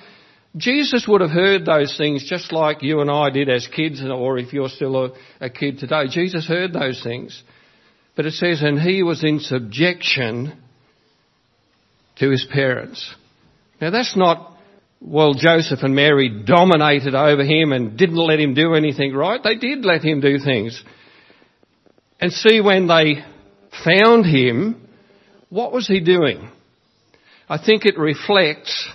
Jesus 0.55 1.07
would 1.07 1.21
have 1.21 1.31
heard 1.31 1.65
those 1.65 1.97
things 1.97 2.27
just 2.29 2.51
like 2.51 2.83
you 2.83 3.01
and 3.01 3.09
I 3.09 3.31
did 3.31 3.49
as 3.49 3.67
kids, 3.67 3.99
or 4.03 4.37
if 4.37 4.53
you're 4.53 4.69
still 4.69 5.05
a, 5.05 5.09
a 5.41 5.49
kid 5.49 5.79
today. 5.79 6.07
Jesus 6.07 6.47
heard 6.47 6.73
those 6.73 7.01
things. 7.03 7.41
But 8.15 8.27
it 8.27 8.33
says, 8.33 8.61
and 8.61 8.79
he 8.79 9.01
was 9.01 9.23
in 9.23 9.39
subjection 9.39 10.55
to 12.17 12.29
his 12.29 12.47
parents. 12.51 13.15
Now 13.81 13.89
that's 13.89 14.15
not, 14.15 14.56
well, 14.99 15.33
Joseph 15.33 15.79
and 15.83 15.95
Mary 15.95 16.43
dominated 16.45 17.13
over 17.13 17.43
him 17.43 17.71
and 17.71 17.97
didn't 17.97 18.15
let 18.15 18.39
him 18.39 18.53
do 18.53 18.73
anything 18.73 19.13
right. 19.13 19.41
They 19.43 19.55
did 19.55 19.85
let 19.85 20.03
him 20.03 20.21
do 20.21 20.39
things. 20.39 20.83
And 22.19 22.31
see 22.31 22.61
when 22.61 22.87
they 22.87 23.23
found 23.85 24.25
him, 24.25 24.87
what 25.49 25.71
was 25.71 25.87
he 25.87 25.99
doing? 25.99 26.49
I 27.47 27.63
think 27.63 27.85
it 27.85 27.97
reflects 27.97 28.89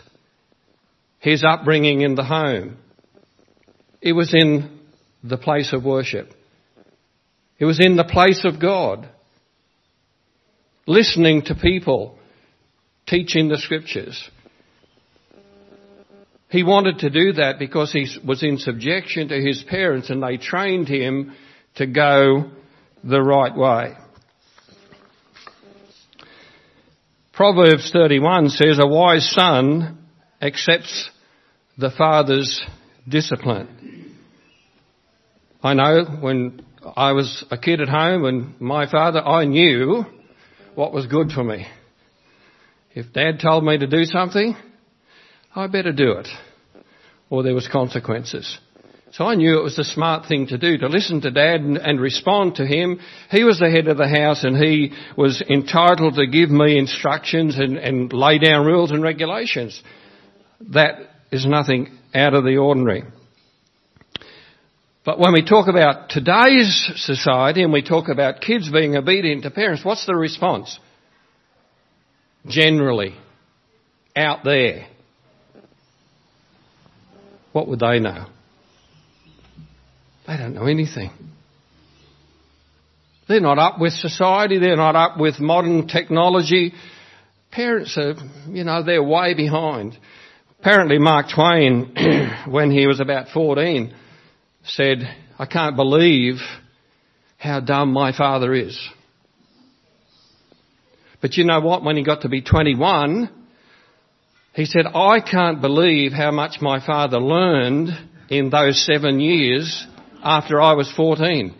his 1.21 1.45
upbringing 1.45 2.01
in 2.01 2.17
the 2.17 2.25
home. 2.25 2.77
It 4.01 4.13
was 4.13 4.35
in 4.35 4.81
the 5.23 5.39
place 5.39 5.73
of 5.73 5.85
worship. 5.85 6.29
It 7.59 7.65
was 7.65 7.79
in 7.81 7.97
the 7.97 8.05
place 8.05 8.45
of 8.45 8.61
God. 8.61 9.09
Listening 10.87 11.43
to 11.43 11.55
people, 11.55 12.19
teaching 13.07 13.49
the 13.49 13.57
scriptures. 13.57 14.29
He 16.53 16.65
wanted 16.65 16.99
to 16.99 17.09
do 17.09 17.33
that 17.33 17.59
because 17.59 17.93
he 17.93 18.07
was 18.27 18.43
in 18.43 18.59
subjection 18.59 19.29
to 19.29 19.41
his 19.41 19.63
parents 19.63 20.11
and 20.11 20.23
they 20.23 20.37
trained 20.37 20.87
him 20.87 21.33
to 21.77 21.87
go 21.87 22.51
the 23.03 23.23
right 23.23 23.57
way. 23.57 23.95
Proverbs 27.33 27.91
31 27.91 28.51
says, 28.51 28.79
a 28.79 28.87
wise 28.87 29.31
son 29.31 29.97
accepts 30.43 31.09
the 31.79 31.91
father's 31.91 32.61
discipline. 33.09 34.15
I 35.63 35.73
know 35.73 36.05
when 36.21 36.67
I 36.95 37.13
was 37.13 37.47
a 37.51 37.57
kid 37.57 37.81
at 37.81 37.89
home 37.89 38.27
and 38.27 38.61
my 38.61 38.91
father, 38.91 39.27
I 39.27 39.47
knew 39.47 40.05
what 40.75 40.93
was 40.93 41.07
good 41.07 41.31
for 41.31 41.43
me. 41.43 41.67
If 42.95 43.11
dad 43.15 43.41
told 43.41 43.65
me 43.65 43.79
to 43.79 43.87
do 43.87 44.05
something, 44.05 44.55
I 45.55 45.67
better 45.67 45.93
do 45.93 46.13
it. 46.13 46.29
Or 47.31 47.43
there 47.43 47.55
was 47.55 47.69
consequences. 47.69 48.59
So 49.13 49.27
I 49.27 49.35
knew 49.35 49.59
it 49.59 49.63
was 49.63 49.77
the 49.77 49.85
smart 49.85 50.27
thing 50.27 50.47
to 50.47 50.57
do, 50.57 50.79
to 50.79 50.87
listen 50.87 51.21
to 51.21 51.31
dad 51.31 51.61
and, 51.61 51.77
and, 51.77 52.01
respond 52.01 52.57
to 52.57 52.67
him. 52.67 52.99
He 53.31 53.45
was 53.45 53.59
the 53.59 53.71
head 53.71 53.87
of 53.89 53.99
the 53.99 54.09
house 54.09 54.43
and 54.43 54.57
he 54.57 54.93
was 55.19 55.43
entitled 55.43 56.15
to 56.15 56.27
give 56.27 56.51
me 56.51 56.79
instructions 56.79 57.59
and, 57.59 57.77
and 57.77 58.11
lay 58.11 58.39
down 58.39 58.65
rules 58.65 58.91
and 58.91 59.03
regulations. 59.03 59.83
That 60.71 60.95
is 61.31 61.45
nothing 61.45 61.99
out 62.15 62.33
of 62.33 62.45
the 62.45 62.57
ordinary. 62.57 63.05
But 65.05 65.19
when 65.19 65.35
we 65.35 65.45
talk 65.45 65.69
about 65.69 66.09
today's 66.09 66.93
society 66.97 67.63
and 67.63 67.73
we 67.73 67.83
talk 67.83 68.09
about 68.09 68.41
kids 68.41 68.71
being 68.71 68.97
obedient 68.97 69.43
to 69.43 69.51
parents, 69.51 69.85
what's 69.85 70.07
the 70.07 70.15
response? 70.15 70.79
Generally, 72.47 73.15
out 74.17 74.45
there. 74.45 74.87
What 77.53 77.69
would 77.69 77.81
they 77.81 78.01
know? 78.01 78.27
They 80.27 80.37
don't 80.37 80.55
know 80.55 80.67
anything. 80.67 81.11
They're 83.29 83.41
not 83.41 83.59
up 83.59 83.79
with 83.79 83.93
society. 83.93 84.59
They're 84.59 84.77
not 84.77 84.97
up 84.97 85.19
with 85.19 85.41
modern 85.41 85.87
technology. 85.89 86.73
Parents 87.51 87.97
are, 87.97 88.15
you 88.49 88.65
know, 88.65 88.83
they're 88.83 89.03
way 89.03 89.35
behind. 89.35 89.99
Apparently 90.61 90.99
Mark 90.99 91.27
Twain, 91.35 91.95
when 92.49 92.71
he 92.71 92.87
was 92.87 93.01
about 93.01 93.29
14, 93.29 93.95
said, 94.65 94.99
I 95.39 95.47
can't 95.47 95.77
believe 95.77 96.37
how 97.37 97.61
dumb 97.61 97.93
my 97.93 98.17
father 98.17 98.55
is. 98.55 98.79
But 101.21 101.35
you 101.37 101.45
know 101.45 101.61
what? 101.61 101.83
When 101.83 101.97
he 101.97 102.05
got 102.05 102.23
to 102.23 102.29
be 102.29 102.43
21, 102.43 103.31
he 104.55 104.67
said, 104.67 104.87
I 104.87 105.21
can't 105.21 105.61
believe 105.61 106.13
how 106.13 106.31
much 106.31 106.61
my 106.61 106.85
father 106.85 107.19
learned 107.19 107.89
in 108.29 108.51
those 108.51 108.85
seven 108.85 109.19
years 109.19 109.87
after 110.23 110.61
I 110.61 110.75
was 110.75 110.93
14. 110.95 111.55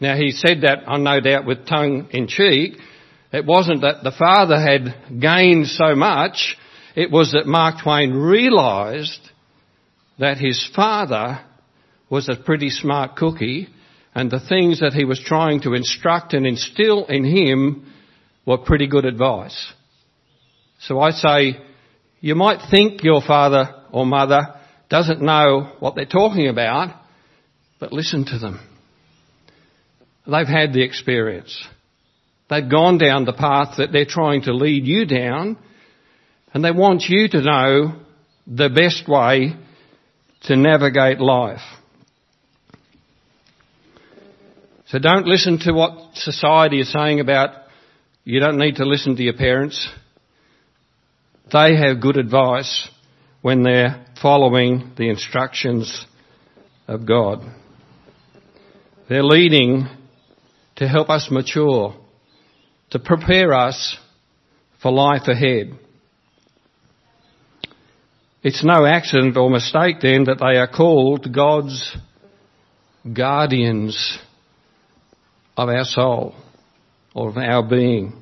Now 0.00 0.16
he 0.16 0.30
said 0.32 0.62
that, 0.62 0.88
I 0.88 0.96
no 0.96 1.20
doubt, 1.20 1.46
with 1.46 1.66
tongue 1.66 2.08
in 2.10 2.26
cheek, 2.26 2.76
it 3.32 3.46
wasn't 3.46 3.82
that 3.82 4.02
the 4.02 4.12
father 4.18 4.56
had 4.58 5.20
gained 5.20 5.68
so 5.68 5.94
much, 5.94 6.56
it 6.96 7.10
was 7.10 7.32
that 7.32 7.46
Mark 7.46 7.82
Twain 7.82 8.12
realised 8.12 9.20
that 10.18 10.38
his 10.38 10.68
father 10.74 11.40
was 12.08 12.28
a 12.28 12.42
pretty 12.42 12.70
smart 12.70 13.14
cookie 13.14 13.68
and 14.14 14.30
the 14.30 14.40
things 14.40 14.80
that 14.80 14.94
he 14.94 15.04
was 15.04 15.22
trying 15.24 15.60
to 15.60 15.74
instruct 15.74 16.34
and 16.34 16.44
instill 16.44 17.06
in 17.06 17.24
him 17.24 17.92
were 18.44 18.58
pretty 18.58 18.88
good 18.88 19.04
advice. 19.04 19.72
So 20.80 21.00
I 21.00 21.10
say, 21.10 21.60
you 22.20 22.34
might 22.34 22.70
think 22.70 23.02
your 23.02 23.20
father 23.20 23.74
or 23.92 24.06
mother 24.06 24.54
doesn't 24.88 25.22
know 25.22 25.72
what 25.78 25.94
they're 25.94 26.06
talking 26.06 26.48
about, 26.48 26.94
but 27.78 27.92
listen 27.92 28.24
to 28.26 28.38
them. 28.38 28.60
They've 30.26 30.46
had 30.46 30.72
the 30.72 30.82
experience. 30.82 31.66
They've 32.48 32.68
gone 32.68 32.98
down 32.98 33.24
the 33.24 33.32
path 33.32 33.76
that 33.78 33.92
they're 33.92 34.04
trying 34.04 34.42
to 34.42 34.52
lead 34.52 34.86
you 34.86 35.06
down, 35.06 35.56
and 36.52 36.64
they 36.64 36.72
want 36.72 37.04
you 37.08 37.28
to 37.28 37.40
know 37.40 38.00
the 38.46 38.68
best 38.68 39.08
way 39.08 39.54
to 40.42 40.56
navigate 40.56 41.20
life. 41.20 41.60
So 44.86 44.98
don't 44.98 45.26
listen 45.26 45.58
to 45.60 45.72
what 45.72 46.14
society 46.14 46.80
is 46.80 46.90
saying 46.90 47.20
about 47.20 47.50
you 48.24 48.40
don't 48.40 48.58
need 48.58 48.76
to 48.76 48.84
listen 48.84 49.14
to 49.16 49.22
your 49.22 49.34
parents. 49.34 49.88
They 51.52 51.74
have 51.76 52.00
good 52.00 52.16
advice 52.16 52.88
when 53.42 53.62
they're 53.64 54.04
following 54.22 54.92
the 54.96 55.08
instructions 55.08 56.06
of 56.86 57.06
God. 57.06 57.40
They're 59.08 59.24
leading 59.24 59.88
to 60.76 60.86
help 60.86 61.10
us 61.10 61.28
mature, 61.28 61.96
to 62.90 62.98
prepare 63.00 63.52
us 63.52 63.98
for 64.80 64.92
life 64.92 65.26
ahead. 65.26 65.76
It's 68.42 68.62
no 68.64 68.86
accident 68.86 69.36
or 69.36 69.50
mistake 69.50 69.96
then 70.00 70.24
that 70.24 70.38
they 70.38 70.56
are 70.56 70.68
called 70.68 71.34
God's 71.34 71.96
guardians 73.12 74.18
of 75.56 75.68
our 75.68 75.84
soul 75.84 76.34
or 77.12 77.30
of 77.30 77.36
our 77.36 77.68
being. 77.68 78.19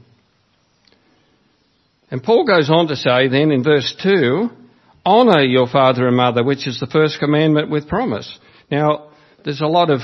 And 2.10 2.22
Paul 2.22 2.44
goes 2.44 2.70
on 2.70 2.88
to 2.88 2.96
say 2.96 3.28
then 3.28 3.50
in 3.50 3.62
verse 3.62 3.94
2, 4.02 4.48
honour 5.04 5.42
your 5.42 5.66
father 5.68 6.06
and 6.06 6.16
mother, 6.16 6.42
which 6.42 6.66
is 6.66 6.80
the 6.80 6.86
first 6.86 7.18
commandment 7.18 7.70
with 7.70 7.88
promise. 7.88 8.38
Now, 8.70 9.10
there's 9.44 9.60
a 9.60 9.66
lot 9.66 9.90
of 9.90 10.00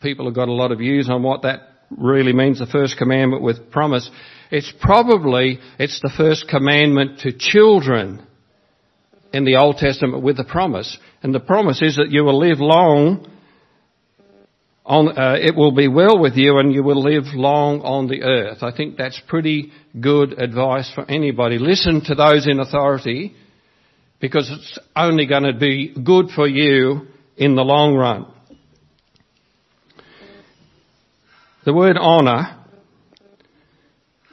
people 0.00 0.26
have 0.26 0.34
got 0.34 0.48
a 0.48 0.52
lot 0.52 0.72
of 0.72 0.78
views 0.78 1.08
on 1.10 1.22
what 1.22 1.42
that 1.42 1.60
really 1.90 2.32
means, 2.32 2.58
the 2.58 2.66
first 2.66 2.96
commandment 2.96 3.42
with 3.42 3.70
promise. 3.70 4.10
It's 4.50 4.72
probably, 4.80 5.58
it's 5.78 6.00
the 6.00 6.12
first 6.16 6.48
commandment 6.48 7.20
to 7.20 7.32
children 7.36 8.24
in 9.32 9.44
the 9.44 9.56
Old 9.56 9.76
Testament 9.78 10.22
with 10.22 10.38
a 10.38 10.44
promise. 10.44 10.96
And 11.22 11.34
the 11.34 11.40
promise 11.40 11.82
is 11.82 11.96
that 11.96 12.10
you 12.10 12.24
will 12.24 12.38
live 12.38 12.58
long 12.60 13.30
on, 14.86 15.18
uh, 15.18 15.34
it 15.40 15.56
will 15.56 15.72
be 15.72 15.88
well 15.88 16.18
with 16.18 16.36
you 16.36 16.58
and 16.58 16.72
you 16.72 16.84
will 16.84 17.02
live 17.02 17.24
long 17.34 17.80
on 17.80 18.06
the 18.06 18.22
earth. 18.22 18.62
I 18.62 18.74
think 18.74 18.96
that's 18.96 19.20
pretty 19.26 19.72
good 20.00 20.40
advice 20.40 20.90
for 20.94 21.04
anybody. 21.10 21.58
Listen 21.58 22.02
to 22.04 22.14
those 22.14 22.46
in 22.46 22.60
authority 22.60 23.34
because 24.20 24.48
it's 24.50 24.78
only 24.94 25.26
going 25.26 25.42
to 25.42 25.54
be 25.54 25.92
good 25.92 26.28
for 26.30 26.46
you 26.46 27.08
in 27.36 27.56
the 27.56 27.62
long 27.62 27.96
run. 27.96 28.26
The 31.64 31.74
word 31.74 31.96
honour 31.96 32.56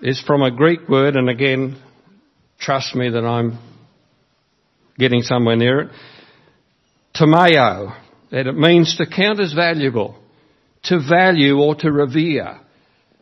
is 0.04 0.22
from 0.22 0.44
a 0.44 0.52
Greek 0.52 0.88
word, 0.88 1.16
and 1.16 1.30
again, 1.30 1.82
trust 2.60 2.94
me 2.94 3.10
that 3.10 3.26
I'm 3.26 3.58
getting 5.00 5.24
somewhere 5.24 5.56
near 5.56 5.80
it. 5.80 5.90
Timeo, 7.16 7.96
that 8.30 8.46
it 8.46 8.56
means 8.56 8.98
to 8.98 9.08
count 9.08 9.40
as 9.40 9.54
valuable, 9.54 10.16
to 10.84 11.00
value 11.00 11.60
or 11.60 11.76
to 11.76 11.92
revere. 11.92 12.60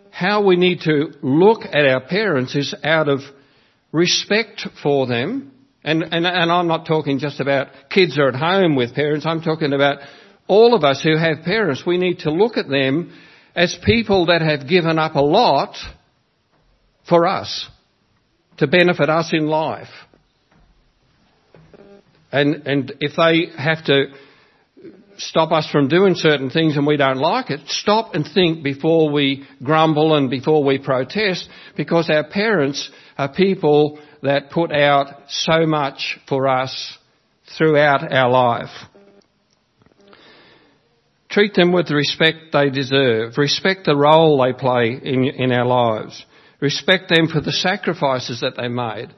How 0.10 0.44
we 0.44 0.56
need 0.56 0.82
to 0.82 1.13
look 1.22 1.62
at 1.63 1.86
our 1.86 2.01
parents 2.01 2.56
is 2.56 2.75
out 2.84 3.08
of 3.08 3.20
respect 3.91 4.68
for 4.84 5.08
them. 5.08 5.51
And, 5.84 6.03
and, 6.03 6.25
and 6.25 6.51
I'm 6.51 6.68
not 6.68 6.86
talking 6.86 7.20
just 7.20 7.39
about 7.39 7.68
kids 7.89 8.18
are 8.20 8.30
at 8.30 8.36
home 8.36 8.75
with 8.75 8.94
parents. 8.94 9.25
I'm 9.25 9.41
talking 9.41 9.74
about 9.74 10.00
all 10.48 10.75
of 10.75 10.84
us 10.84 11.01
who 11.01 11.18
have 11.18 11.44
parents. 11.44 11.84
We 11.86 11.98
need 11.98 12.20
to 12.20 12.32
look 12.32 12.58
at 12.58 12.68
them 12.68 13.13
as 13.56 13.77
people 13.84 14.27
that 14.27 14.41
have 14.41 14.68
given 14.68 15.00
up 15.00 15.15
a 15.15 15.22
lot 15.22 15.75
for 17.08 17.25
us 17.27 17.68
to 18.58 18.68
benefit 18.68 19.10
us 19.10 19.32
in 19.34 19.48
life. 19.48 19.89
And, 22.32 22.68
and 22.68 22.94
if 23.00 23.13
they 23.18 23.51
have 23.62 23.84
to 23.86 24.06
stop 25.28 25.51
us 25.51 25.70
from 25.70 25.88
doing 25.88 26.16
certain 26.16 26.50
things 26.50 26.78
and 26.78 26.86
we 26.86 26.98
don't 26.98 27.18
like 27.18 27.50
it, 27.50 27.62
stop 27.68 28.16
and 28.16 28.25
think 28.25 28.63
before 28.63 29.12
we 29.12 29.46
grumble 29.63 30.16
and 30.16 30.30
before 30.30 30.63
we 30.63 30.80
protest 30.80 31.48
because 31.75 32.10
our 32.10 32.24
parents 32.24 32.90
are 33.18 33.34
people 33.34 34.00
that 34.24 34.51
put 34.51 34.72
out 34.72 35.08
so 35.30 35.66
much 35.66 36.18
for 36.28 36.48
us 36.48 36.98
throughout 37.58 38.12
our 38.12 38.30
life. 38.30 38.70
Treat 41.30 41.54
them 41.54 41.72
with 41.72 41.88
the 41.88 41.96
respect 41.96 42.51
they 42.51 42.70
deserve. 42.70 43.38
Respect 43.38 43.86
the 43.86 43.96
role 43.96 44.42
they 44.44 44.54
play 44.54 45.00
in, 45.01 45.25
in 45.25 45.51
our 45.51 45.66
lives. 45.66 46.25
Respect 46.60 47.10
them 47.10 47.28
for 47.28 47.40
the 47.42 47.54
sacrifices 47.54 48.42
that 48.42 48.58
they 48.58 48.68
made. 48.68 49.10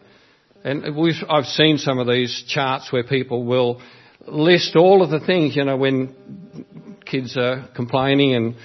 And 0.64 0.86
I've 1.30 1.46
seen 1.46 1.78
some 1.78 2.00
of 2.00 2.08
these 2.08 2.46
charts 2.48 2.92
where 2.92 3.04
people 3.04 3.46
will 3.46 3.82
list 4.28 4.76
all 4.76 5.02
of 5.02 5.10
the 5.10 5.20
things, 5.26 5.56
you 5.56 5.64
know, 5.64 5.78
when 5.78 6.98
kids 7.06 7.38
are 7.38 7.68
complaining 7.76 8.36
and 8.36 8.56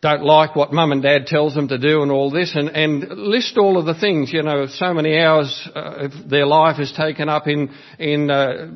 don't 0.00 0.22
like 0.22 0.54
what 0.54 0.72
mum 0.72 0.92
and 0.92 1.02
dad 1.02 1.26
tells 1.26 1.54
them 1.54 1.68
to 1.68 1.78
do 1.78 2.02
and 2.02 2.12
all 2.12 2.30
this 2.30 2.54
and, 2.54 2.68
and 2.68 3.08
list 3.18 3.58
all 3.58 3.76
of 3.76 3.84
the 3.84 3.98
things, 3.98 4.32
you 4.32 4.42
know, 4.42 4.66
so 4.66 4.94
many 4.94 5.18
hours 5.18 5.68
uh, 5.74 6.06
of 6.06 6.30
their 6.30 6.46
life 6.46 6.78
is 6.78 6.92
taken 6.92 7.28
up 7.28 7.48
in, 7.48 7.74
in, 7.98 8.30
uh, 8.30 8.70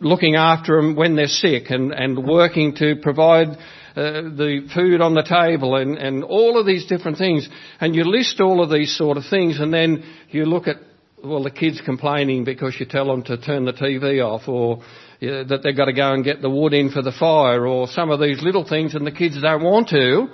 looking 0.00 0.34
after 0.34 0.76
them 0.76 0.96
when 0.96 1.14
they're 1.14 1.28
sick 1.28 1.70
and, 1.70 1.92
and 1.92 2.26
working 2.26 2.74
to 2.74 2.96
provide 3.00 3.48
uh, 3.96 4.22
the 4.22 4.68
food 4.74 5.00
on 5.00 5.14
the 5.14 5.22
table 5.22 5.76
and, 5.76 5.98
and 5.98 6.24
all 6.24 6.58
of 6.58 6.66
these 6.66 6.86
different 6.86 7.18
things. 7.18 7.48
And 7.80 7.94
you 7.94 8.04
list 8.04 8.40
all 8.40 8.62
of 8.62 8.70
these 8.70 8.96
sort 8.96 9.16
of 9.18 9.24
things 9.30 9.60
and 9.60 9.72
then 9.72 10.04
you 10.30 10.46
look 10.46 10.66
at, 10.66 10.76
well, 11.22 11.42
the 11.42 11.50
kids 11.50 11.80
complaining 11.84 12.44
because 12.44 12.76
you 12.78 12.86
tell 12.86 13.06
them 13.06 13.22
to 13.24 13.36
turn 13.36 13.64
the 13.64 13.72
TV 13.72 14.24
off 14.24 14.48
or 14.48 14.82
you 15.20 15.30
know, 15.30 15.44
that 15.44 15.62
they've 15.62 15.76
got 15.76 15.86
to 15.86 15.92
go 15.92 16.12
and 16.12 16.24
get 16.24 16.40
the 16.40 16.50
wood 16.50 16.72
in 16.72 16.90
for 16.90 17.02
the 17.02 17.12
fire 17.12 17.66
or 17.66 17.86
some 17.88 18.10
of 18.10 18.20
these 18.20 18.42
little 18.42 18.66
things 18.66 18.94
and 18.94 19.06
the 19.06 19.12
kids 19.12 19.40
don't 19.40 19.62
want 19.62 19.88
to 19.88 20.28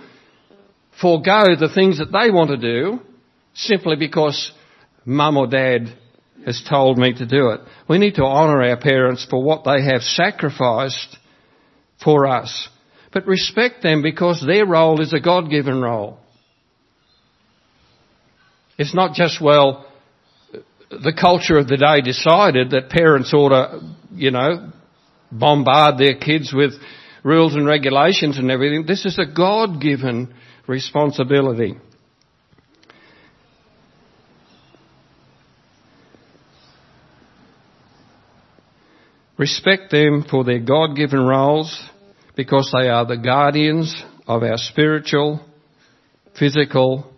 forego 1.00 1.44
the 1.58 1.70
things 1.74 1.98
that 1.98 2.12
they 2.12 2.30
want 2.30 2.50
to 2.50 2.56
do 2.56 3.00
simply 3.54 3.96
because 3.96 4.52
mum 5.04 5.36
or 5.36 5.46
dad 5.46 5.88
has 6.44 6.62
told 6.68 6.98
me 6.98 7.12
to 7.12 7.26
do 7.26 7.50
it. 7.50 7.60
We 7.88 7.98
need 7.98 8.14
to 8.14 8.22
honour 8.22 8.62
our 8.62 8.76
parents 8.76 9.26
for 9.28 9.42
what 9.42 9.64
they 9.64 9.82
have 9.82 10.02
sacrificed 10.02 11.18
for 12.02 12.26
us. 12.26 12.68
But 13.12 13.26
respect 13.26 13.82
them 13.82 14.02
because 14.02 14.44
their 14.46 14.66
role 14.66 15.00
is 15.00 15.12
a 15.12 15.20
God-given 15.20 15.80
role. 15.80 16.18
It's 18.78 18.94
not 18.94 19.14
just, 19.14 19.40
well, 19.40 19.86
the 20.90 21.12
culture 21.18 21.58
of 21.58 21.66
the 21.68 21.76
day 21.76 22.00
decided 22.00 22.70
that 22.70 22.90
parents 22.90 23.32
ought 23.34 23.48
to, 23.48 23.94
you 24.12 24.30
know, 24.30 24.72
bombard 25.32 25.98
their 25.98 26.16
kids 26.16 26.52
with 26.54 26.72
rules 27.24 27.54
and 27.54 27.66
regulations 27.66 28.38
and 28.38 28.50
everything. 28.50 28.86
This 28.86 29.04
is 29.04 29.18
a 29.18 29.26
God-given 29.26 30.32
responsibility. 30.66 31.76
Respect 39.36 39.90
them 39.90 40.24
for 40.30 40.44
their 40.44 40.60
God-given 40.60 41.20
roles 41.20 41.82
because 42.36 42.72
they 42.72 42.88
are 42.88 43.04
the 43.04 43.18
guardians 43.18 44.02
of 44.26 44.42
our 44.42 44.56
spiritual, 44.56 45.44
physical 46.38 47.12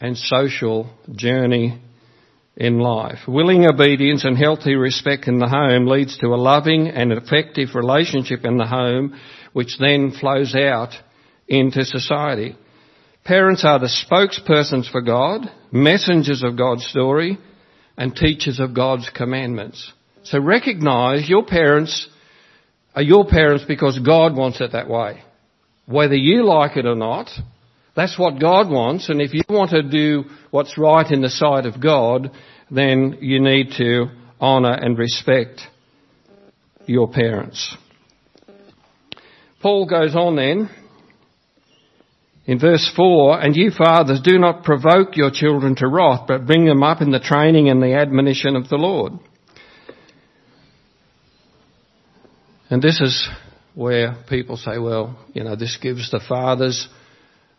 and 0.00 0.16
social 0.16 0.90
journey 1.10 1.80
in 2.58 2.80
life. 2.80 3.20
Willing 3.28 3.64
obedience 3.66 4.24
and 4.24 4.36
healthy 4.36 4.74
respect 4.74 5.28
in 5.28 5.38
the 5.38 5.48
home 5.48 5.86
leads 5.86 6.18
to 6.18 6.26
a 6.26 6.36
loving 6.36 6.88
and 6.88 7.12
effective 7.12 7.74
relationship 7.74 8.44
in 8.44 8.58
the 8.58 8.66
home 8.66 9.18
which 9.52 9.78
then 9.78 10.10
flows 10.10 10.54
out 10.56 10.92
into 11.46 11.84
society. 11.84 12.56
Parents 13.24 13.64
are 13.64 13.78
the 13.78 13.86
spokespersons 13.86 14.90
for 14.90 15.00
God, 15.00 15.48
messengers 15.70 16.42
of 16.42 16.58
God's 16.58 16.84
story 16.84 17.38
and 17.96 18.14
teachers 18.14 18.58
of 18.58 18.74
God's 18.74 19.08
commandments. 19.08 19.92
So 20.24 20.40
recognize 20.40 21.28
your 21.28 21.46
parents 21.46 22.08
are 22.94 23.02
your 23.02 23.24
parents 23.24 23.64
because 23.68 23.98
God 24.00 24.36
wants 24.36 24.60
it 24.60 24.72
that 24.72 24.88
way. 24.88 25.22
Whether 25.86 26.16
you 26.16 26.44
like 26.44 26.76
it 26.76 26.86
or 26.86 26.96
not, 26.96 27.30
that's 27.98 28.18
what 28.18 28.40
God 28.40 28.70
wants, 28.70 29.08
and 29.08 29.20
if 29.20 29.34
you 29.34 29.42
want 29.48 29.70
to 29.70 29.82
do 29.82 30.24
what's 30.50 30.78
right 30.78 31.10
in 31.10 31.20
the 31.20 31.28
sight 31.28 31.66
of 31.66 31.82
God, 31.82 32.30
then 32.70 33.18
you 33.20 33.40
need 33.40 33.72
to 33.78 34.06
honour 34.40 34.72
and 34.72 34.96
respect 34.96 35.60
your 36.86 37.10
parents. 37.10 37.76
Paul 39.60 39.86
goes 39.86 40.14
on 40.14 40.36
then 40.36 40.70
in 42.46 42.58
verse 42.58 42.90
4, 42.94 43.40
and 43.40 43.56
you 43.56 43.70
fathers 43.70 44.20
do 44.22 44.38
not 44.38 44.62
provoke 44.62 45.16
your 45.16 45.30
children 45.30 45.74
to 45.76 45.88
wrath, 45.88 46.26
but 46.28 46.46
bring 46.46 46.64
them 46.64 46.82
up 46.82 47.02
in 47.02 47.10
the 47.10 47.18
training 47.18 47.68
and 47.68 47.82
the 47.82 47.94
admonition 47.94 48.56
of 48.56 48.68
the 48.68 48.76
Lord. 48.76 49.14
And 52.70 52.80
this 52.80 53.00
is 53.00 53.28
where 53.74 54.16
people 54.28 54.56
say, 54.56 54.78
well, 54.78 55.18
you 55.32 55.42
know, 55.42 55.56
this 55.56 55.78
gives 55.80 56.10
the 56.10 56.20
fathers 56.20 56.88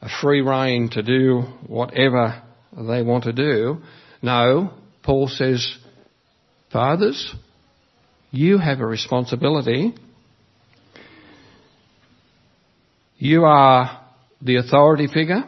a 0.01 0.09
free 0.21 0.41
rein 0.41 0.89
to 0.91 1.03
do 1.03 1.43
whatever 1.67 2.41
they 2.75 3.01
want 3.01 3.25
to 3.25 3.33
do. 3.33 3.77
No, 4.21 4.73
Paul 5.03 5.27
says, 5.27 5.77
fathers, 6.71 7.33
you 8.31 8.57
have 8.57 8.79
a 8.79 8.85
responsibility. 8.85 9.95
You 13.17 13.43
are 13.43 14.05
the 14.41 14.57
authority 14.57 15.07
figure. 15.07 15.43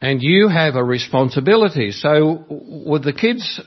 And 0.00 0.22
you 0.22 0.48
have 0.48 0.76
a 0.76 0.84
responsibility. 0.84 1.90
So 1.90 2.44
with 2.48 3.02
the 3.02 3.12
kids 3.12 3.60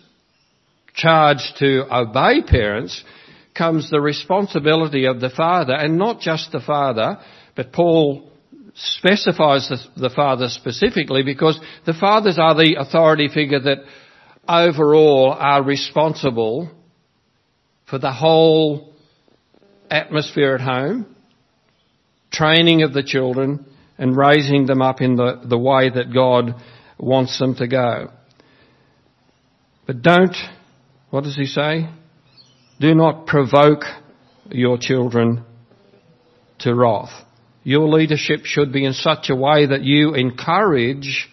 charged 0.93 1.57
to 1.59 1.93
obey 1.93 2.41
parents, 2.43 3.03
comes 3.57 3.89
the 3.89 3.99
responsibility 3.99 5.05
of 5.05 5.19
the 5.19 5.29
father, 5.29 5.73
and 5.73 5.97
not 5.97 6.21
just 6.21 6.51
the 6.51 6.61
father, 6.61 7.19
but 7.55 7.71
Paul 7.71 8.31
specifies 8.73 9.67
the, 9.69 9.77
the 10.01 10.09
father 10.09 10.47
specifically 10.47 11.23
because 11.23 11.59
the 11.85 11.93
fathers 11.93 12.37
are 12.39 12.55
the 12.55 12.75
authority 12.79 13.27
figure 13.27 13.59
that 13.59 13.79
overall 14.47 15.35
are 15.37 15.63
responsible 15.63 16.71
for 17.89 17.99
the 17.99 18.11
whole 18.11 18.93
atmosphere 19.89 20.55
at 20.55 20.61
home, 20.61 21.15
training 22.31 22.83
of 22.83 22.93
the 22.93 23.03
children, 23.03 23.65
and 23.97 24.15
raising 24.15 24.65
them 24.65 24.81
up 24.81 25.01
in 25.01 25.15
the, 25.15 25.41
the 25.45 25.57
way 25.57 25.89
that 25.89 26.13
God 26.13 26.55
wants 26.97 27.37
them 27.37 27.55
to 27.55 27.67
go. 27.67 28.11
But 29.85 30.01
don't, 30.01 30.35
what 31.09 31.25
does 31.25 31.35
he 31.35 31.45
say? 31.45 31.89
Do 32.79 32.95
not 32.95 33.27
provoke 33.27 33.83
your 34.49 34.77
children 34.79 35.43
to 36.59 36.73
wrath. 36.73 37.11
Your 37.63 37.87
leadership 37.87 38.45
should 38.45 38.73
be 38.73 38.85
in 38.85 38.93
such 38.93 39.29
a 39.29 39.35
way 39.35 39.67
that 39.67 39.83
you 39.83 40.15
encourage 40.15 41.29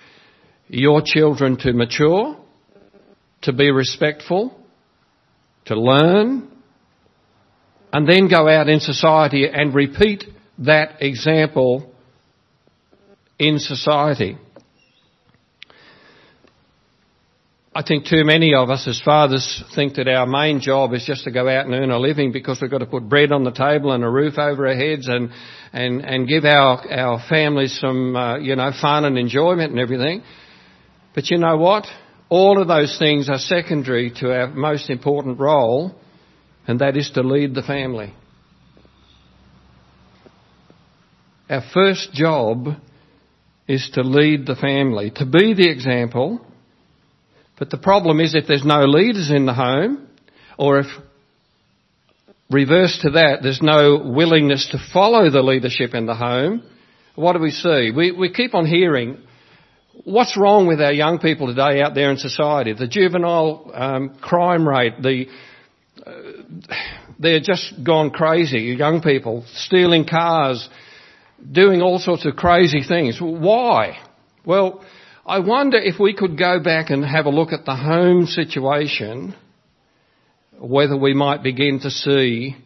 your 0.68 1.00
children 1.04 1.56
to 1.58 1.72
mature, 1.72 2.36
to 3.42 3.52
be 3.52 3.70
respectful, 3.70 4.54
to 5.66 5.74
learn, 5.78 6.48
and 7.92 8.06
then 8.08 8.28
go 8.28 8.48
out 8.48 8.68
in 8.68 8.80
society 8.80 9.46
and 9.50 9.74
repeat 9.74 10.24
that 10.58 11.00
example 11.00 11.90
in 13.38 13.58
society. 13.58 14.36
I 17.78 17.84
think 17.86 18.06
too 18.06 18.24
many 18.24 18.56
of 18.56 18.70
us 18.70 18.88
as 18.88 19.00
fathers 19.00 19.62
think 19.76 19.94
that 19.94 20.08
our 20.08 20.26
main 20.26 20.58
job 20.58 20.92
is 20.94 21.04
just 21.04 21.22
to 21.22 21.30
go 21.30 21.48
out 21.48 21.64
and 21.64 21.72
earn 21.72 21.92
a 21.92 21.98
living 22.00 22.32
because 22.32 22.58
we've 22.60 22.72
got 22.72 22.78
to 22.78 22.86
put 22.86 23.08
bread 23.08 23.30
on 23.30 23.44
the 23.44 23.52
table 23.52 23.92
and 23.92 24.02
a 24.02 24.10
roof 24.10 24.36
over 24.36 24.66
our 24.66 24.74
heads 24.74 25.06
and, 25.06 25.30
and, 25.72 26.04
and 26.04 26.26
give 26.26 26.44
our, 26.44 26.84
our 26.90 27.22
families 27.28 27.78
some, 27.80 28.16
uh, 28.16 28.36
you 28.38 28.56
know, 28.56 28.72
fun 28.80 29.04
and 29.04 29.16
enjoyment 29.16 29.70
and 29.70 29.78
everything. 29.78 30.24
But 31.14 31.30
you 31.30 31.38
know 31.38 31.56
what? 31.56 31.86
All 32.28 32.60
of 32.60 32.66
those 32.66 32.98
things 32.98 33.28
are 33.28 33.38
secondary 33.38 34.10
to 34.16 34.32
our 34.32 34.48
most 34.48 34.90
important 34.90 35.38
role, 35.38 35.94
and 36.66 36.80
that 36.80 36.96
is 36.96 37.12
to 37.14 37.22
lead 37.22 37.54
the 37.54 37.62
family. 37.62 38.12
Our 41.48 41.62
first 41.72 42.12
job 42.12 42.70
is 43.68 43.88
to 43.94 44.02
lead 44.02 44.46
the 44.46 44.56
family, 44.56 45.12
to 45.12 45.24
be 45.24 45.54
the 45.54 45.70
example. 45.70 46.44
But 47.58 47.70
the 47.70 47.78
problem 47.78 48.20
is 48.20 48.34
if 48.34 48.46
there's 48.46 48.64
no 48.64 48.84
leaders 48.84 49.30
in 49.30 49.46
the 49.46 49.54
home, 49.54 50.08
or 50.58 50.80
if 50.80 50.86
reverse 52.50 52.98
to 53.02 53.10
that, 53.10 53.38
there's 53.42 53.62
no 53.62 53.98
willingness 54.04 54.68
to 54.72 54.78
follow 54.92 55.30
the 55.30 55.42
leadership 55.42 55.94
in 55.94 56.06
the 56.06 56.14
home, 56.14 56.62
what 57.14 57.32
do 57.32 57.40
we 57.40 57.50
see? 57.50 57.90
We, 57.94 58.12
we 58.12 58.32
keep 58.32 58.54
on 58.54 58.66
hearing 58.66 59.18
what's 60.04 60.36
wrong 60.36 60.66
with 60.66 60.80
our 60.80 60.92
young 60.92 61.18
people 61.18 61.48
today 61.48 61.80
out 61.82 61.94
there 61.94 62.10
in 62.10 62.16
society? 62.16 62.72
The 62.72 62.88
juvenile 62.88 63.70
um, 63.74 64.18
crime 64.20 64.66
rate, 64.66 65.02
the 65.02 65.26
uh, 66.06 66.12
they're 67.18 67.40
just 67.40 67.84
gone 67.84 68.10
crazy. 68.10 68.58
Young 68.58 69.02
people 69.02 69.44
stealing 69.54 70.06
cars, 70.06 70.68
doing 71.50 71.82
all 71.82 71.98
sorts 71.98 72.24
of 72.24 72.36
crazy 72.36 72.82
things. 72.86 73.18
Why? 73.20 73.98
Well, 74.44 74.84
I 75.28 75.40
wonder 75.40 75.76
if 75.76 76.00
we 76.00 76.14
could 76.14 76.38
go 76.38 76.58
back 76.58 76.88
and 76.88 77.04
have 77.04 77.26
a 77.26 77.30
look 77.30 77.52
at 77.52 77.66
the 77.66 77.76
home 77.76 78.24
situation, 78.24 79.34
whether 80.58 80.96
we 80.96 81.12
might 81.12 81.42
begin 81.42 81.80
to 81.80 81.90
see 81.90 82.56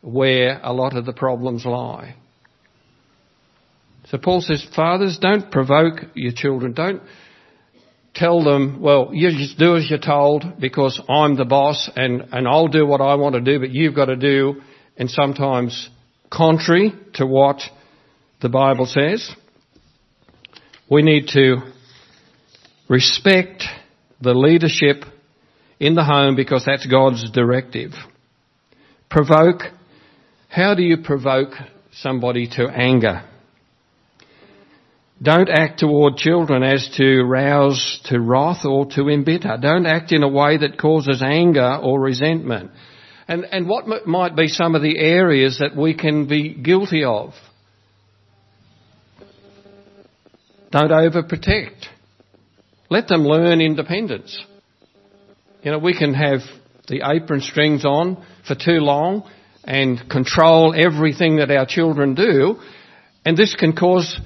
where 0.00 0.60
a 0.62 0.72
lot 0.72 0.96
of 0.96 1.06
the 1.06 1.12
problems 1.12 1.64
lie. 1.64 2.14
So 4.10 4.18
Paul 4.18 4.42
says, 4.42 4.64
fathers, 4.76 5.18
don't 5.20 5.50
provoke 5.50 6.04
your 6.14 6.30
children. 6.32 6.72
Don't 6.72 7.02
tell 8.14 8.44
them, 8.44 8.80
well, 8.80 9.10
you 9.12 9.30
just 9.30 9.58
do 9.58 9.76
as 9.76 9.90
you're 9.90 9.98
told 9.98 10.60
because 10.60 11.00
I'm 11.08 11.34
the 11.34 11.44
boss 11.44 11.90
and, 11.96 12.28
and 12.30 12.46
I'll 12.46 12.68
do 12.68 12.86
what 12.86 13.00
I 13.00 13.16
want 13.16 13.34
to 13.34 13.40
do, 13.40 13.58
but 13.58 13.70
you've 13.70 13.96
got 13.96 14.06
to 14.06 14.16
do, 14.16 14.62
and 14.96 15.10
sometimes 15.10 15.90
contrary 16.30 16.92
to 17.14 17.26
what 17.26 17.60
the 18.40 18.48
Bible 18.48 18.86
says. 18.86 19.34
We 20.92 21.00
need 21.00 21.28
to 21.28 21.62
respect 22.86 23.62
the 24.20 24.34
leadership 24.34 25.04
in 25.80 25.94
the 25.94 26.04
home 26.04 26.36
because 26.36 26.64
that's 26.66 26.84
God's 26.84 27.30
directive. 27.30 27.92
Provoke. 29.08 29.62
How 30.50 30.74
do 30.74 30.82
you 30.82 30.98
provoke 30.98 31.54
somebody 31.92 32.46
to 32.56 32.68
anger? 32.68 33.24
Don't 35.22 35.48
act 35.48 35.80
toward 35.80 36.16
children 36.16 36.62
as 36.62 36.86
to 36.98 37.22
rouse 37.22 38.00
to 38.10 38.20
wrath 38.20 38.66
or 38.66 38.84
to 38.90 39.08
embitter. 39.08 39.56
Don't 39.58 39.86
act 39.86 40.12
in 40.12 40.22
a 40.22 40.28
way 40.28 40.58
that 40.58 40.76
causes 40.76 41.22
anger 41.22 41.78
or 41.82 42.02
resentment. 42.02 42.70
And, 43.26 43.46
and 43.50 43.66
what 43.66 44.06
might 44.06 44.36
be 44.36 44.48
some 44.48 44.74
of 44.74 44.82
the 44.82 44.98
areas 44.98 45.56
that 45.58 45.74
we 45.74 45.94
can 45.94 46.28
be 46.28 46.52
guilty 46.52 47.02
of? 47.02 47.32
Don't 50.72 50.90
overprotect. 50.90 51.84
Let 52.88 53.06
them 53.06 53.24
learn 53.24 53.60
independence. 53.60 54.42
You 55.62 55.70
know, 55.70 55.78
we 55.78 55.96
can 55.96 56.14
have 56.14 56.40
the 56.88 57.02
apron 57.04 57.42
strings 57.42 57.84
on 57.84 58.24
for 58.48 58.54
too 58.54 58.80
long 58.80 59.30
and 59.64 60.00
control 60.10 60.74
everything 60.74 61.36
that 61.36 61.50
our 61.50 61.66
children 61.66 62.14
do, 62.14 62.56
and 63.24 63.36
this 63.36 63.54
can 63.54 63.74
cause 63.74 64.18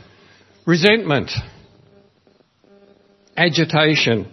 resentment, 0.66 1.30
agitation. 3.36 4.32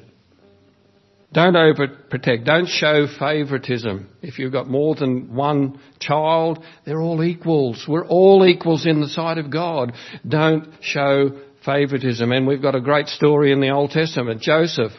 Don't 1.33 1.55
overprotect. 1.55 2.45
Don't 2.45 2.67
show 2.67 3.07
favoritism. 3.19 4.07
If 4.21 4.37
you've 4.37 4.51
got 4.51 4.67
more 4.67 4.93
than 4.93 5.33
one 5.33 5.79
child, 5.99 6.63
they're 6.85 7.01
all 7.01 7.23
equals. 7.23 7.85
We're 7.87 8.05
all 8.05 8.45
equals 8.45 8.85
in 8.85 9.01
the 9.01 9.09
sight 9.09 9.39
of 9.39 9.49
God. 9.49 9.93
Don't 10.27 10.71
show 10.81 11.39
favoritism. 11.65 12.31
And 12.31 12.47
we've 12.47 12.61
got 12.61 12.75
a 12.75 12.81
great 12.81 13.07
story 13.07 13.51
in 13.51 13.59
the 13.59 13.69
Old 13.69 13.91
Testament. 13.91 14.41
Joseph 14.41 14.91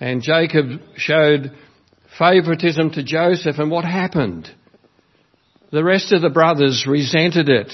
and 0.00 0.22
Jacob 0.22 0.80
showed 0.96 1.52
favoritism 2.18 2.90
to 2.92 3.02
Joseph 3.02 3.58
and 3.58 3.70
what 3.70 3.84
happened? 3.84 4.48
The 5.72 5.84
rest 5.84 6.12
of 6.12 6.22
the 6.22 6.30
brothers 6.30 6.86
resented 6.88 7.48
it 7.48 7.72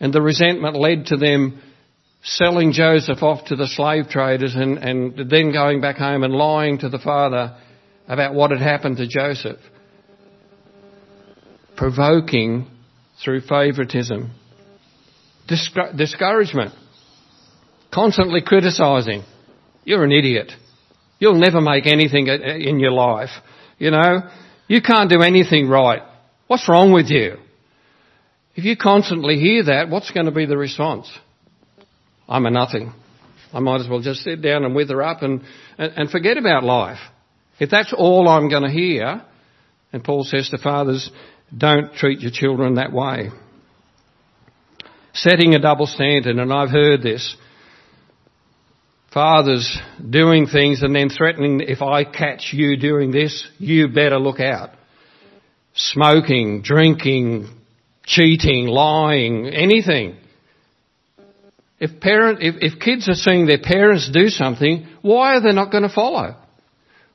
and 0.00 0.12
the 0.12 0.22
resentment 0.22 0.76
led 0.76 1.06
to 1.06 1.16
them 1.16 1.60
selling 2.22 2.72
Joseph 2.72 3.22
off 3.22 3.46
to 3.46 3.56
the 3.56 3.66
slave 3.66 4.08
traders 4.08 4.54
and, 4.54 4.78
and 4.78 5.30
then 5.30 5.52
going 5.52 5.80
back 5.80 5.96
home 5.96 6.22
and 6.22 6.32
lying 6.32 6.78
to 6.78 6.88
the 6.88 6.98
father 6.98 7.56
about 8.08 8.34
what 8.34 8.50
had 8.50 8.60
happened 8.60 8.96
to 8.96 9.06
Joseph. 9.06 9.58
Provoking 11.76 12.68
through 13.22 13.42
favoritism. 13.42 14.30
discouragement. 15.46 16.72
Constantly 17.94 18.42
criticizing. 18.44 19.22
You're 19.84 20.02
an 20.02 20.10
idiot. 20.10 20.50
You'll 21.20 21.38
never 21.38 21.60
make 21.60 21.86
anything 21.86 22.26
in 22.26 22.80
your 22.80 22.90
life. 22.90 23.30
You 23.78 23.92
know, 23.92 24.28
you 24.66 24.82
can't 24.82 25.08
do 25.08 25.22
anything 25.22 25.68
right. 25.68 26.02
What's 26.48 26.68
wrong 26.68 26.92
with 26.92 27.08
you? 27.08 27.36
If 28.56 28.64
you 28.64 28.76
constantly 28.76 29.36
hear 29.36 29.64
that, 29.64 29.88
what's 29.88 30.10
going 30.10 30.26
to 30.26 30.32
be 30.32 30.44
the 30.44 30.56
response? 30.56 31.08
I'm 32.28 32.46
a 32.46 32.50
nothing. 32.50 32.92
I 33.52 33.60
might 33.60 33.80
as 33.80 33.88
well 33.88 34.00
just 34.00 34.22
sit 34.22 34.42
down 34.42 34.64
and 34.64 34.74
wither 34.74 35.00
up 35.00 35.22
and, 35.22 35.42
and, 35.78 35.92
and 35.96 36.10
forget 36.10 36.36
about 36.36 36.64
life. 36.64 36.98
If 37.60 37.70
that's 37.70 37.94
all 37.96 38.28
I'm 38.28 38.48
going 38.48 38.64
to 38.64 38.70
hear, 38.70 39.22
and 39.92 40.02
Paul 40.02 40.24
says 40.24 40.48
to 40.50 40.58
fathers, 40.58 41.10
don't 41.56 41.94
treat 41.94 42.20
your 42.20 42.32
children 42.32 42.74
that 42.74 42.92
way. 42.92 43.30
Setting 45.12 45.54
a 45.54 45.60
double 45.60 45.86
standard, 45.86 46.36
and 46.36 46.52
I've 46.52 46.70
heard 46.70 47.00
this 47.02 47.36
fathers 49.14 49.78
doing 50.10 50.46
things 50.46 50.82
and 50.82 50.94
then 50.94 51.08
threatening, 51.08 51.60
if 51.60 51.80
I 51.80 52.02
catch 52.02 52.52
you 52.52 52.76
doing 52.76 53.12
this, 53.12 53.48
you 53.58 53.88
better 53.88 54.18
look 54.18 54.40
out. 54.40 54.70
Smoking, 55.74 56.62
drinking, 56.62 57.48
cheating, 58.04 58.66
lying, 58.66 59.46
anything. 59.46 60.16
If 61.78 62.00
parent, 62.00 62.40
if, 62.42 62.56
if 62.60 62.80
kids 62.80 63.08
are 63.08 63.14
seeing 63.14 63.46
their 63.46 63.60
parents 63.62 64.10
do 64.12 64.28
something, 64.28 64.88
why 65.00 65.36
are 65.36 65.40
they 65.40 65.52
not 65.52 65.70
going 65.70 65.84
to 65.84 65.94
follow? 65.94 66.36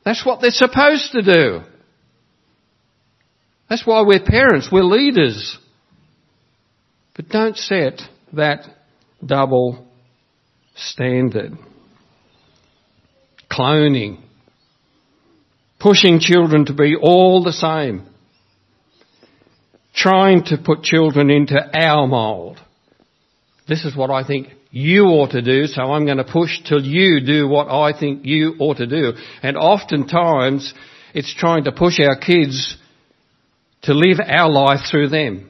That's 0.06 0.26
what 0.26 0.42
they're 0.42 0.52
supposed 0.52 1.12
to 1.12 1.22
do. 1.22 1.62
That's 3.70 3.86
why 3.86 4.02
we're 4.02 4.24
parents, 4.24 4.70
we're 4.72 4.84
leaders. 4.84 5.58
But 7.16 7.30
don't 7.30 7.58
set 7.58 8.02
that 8.34 8.66
double 9.26 9.86
standard 10.76 11.58
cloning, 13.52 14.20
pushing 15.80 16.20
children 16.20 16.66
to 16.66 16.74
be 16.74 16.96
all 17.02 17.44
the 17.44 17.54
same, 17.54 18.08
trying 19.94 20.44
to 20.46 20.58
put 20.58 20.84
children 20.84 21.30
into 21.30 21.58
our 21.74 22.08
mould. 22.08 22.58
This 23.68 23.86
is 23.86 23.96
what 23.96 24.10
I 24.10 24.26
think 24.26 24.50
you 24.72 25.06
ought 25.06 25.32
to 25.32 25.42
do, 25.42 25.66
so 25.66 25.82
I'm 25.82 26.06
going 26.06 26.18
to 26.18 26.24
push 26.24 26.62
till 26.68 26.82
you 26.82 27.22
do 27.26 27.48
what 27.48 27.70
I 27.70 27.98
think 27.98 28.26
you 28.26 28.56
ought 28.60 28.78
to 28.78 28.88
do. 28.88 29.14
And 29.42 29.58
oftentimes, 29.58 30.74
it's 31.14 31.34
trying 31.34 31.64
to 31.64 31.72
push 31.72 32.00
our 32.00 32.18
kids 32.18 32.78
to 33.84 33.94
live 33.94 34.20
our 34.26 34.50
life 34.50 34.82
through 34.90 35.10
them. 35.10 35.50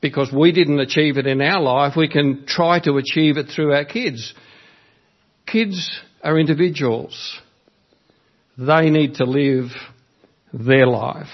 Because 0.00 0.32
we 0.32 0.52
didn't 0.52 0.78
achieve 0.78 1.18
it 1.18 1.26
in 1.26 1.40
our 1.40 1.60
life, 1.60 1.94
we 1.96 2.08
can 2.08 2.46
try 2.46 2.78
to 2.80 2.98
achieve 2.98 3.36
it 3.36 3.46
through 3.54 3.72
our 3.74 3.84
kids. 3.84 4.32
Kids 5.44 6.00
are 6.28 6.38
individuals. 6.38 7.40
They 8.56 8.90
need 8.90 9.14
to 9.14 9.24
live 9.24 9.70
their 10.52 10.86
life. 10.86 11.28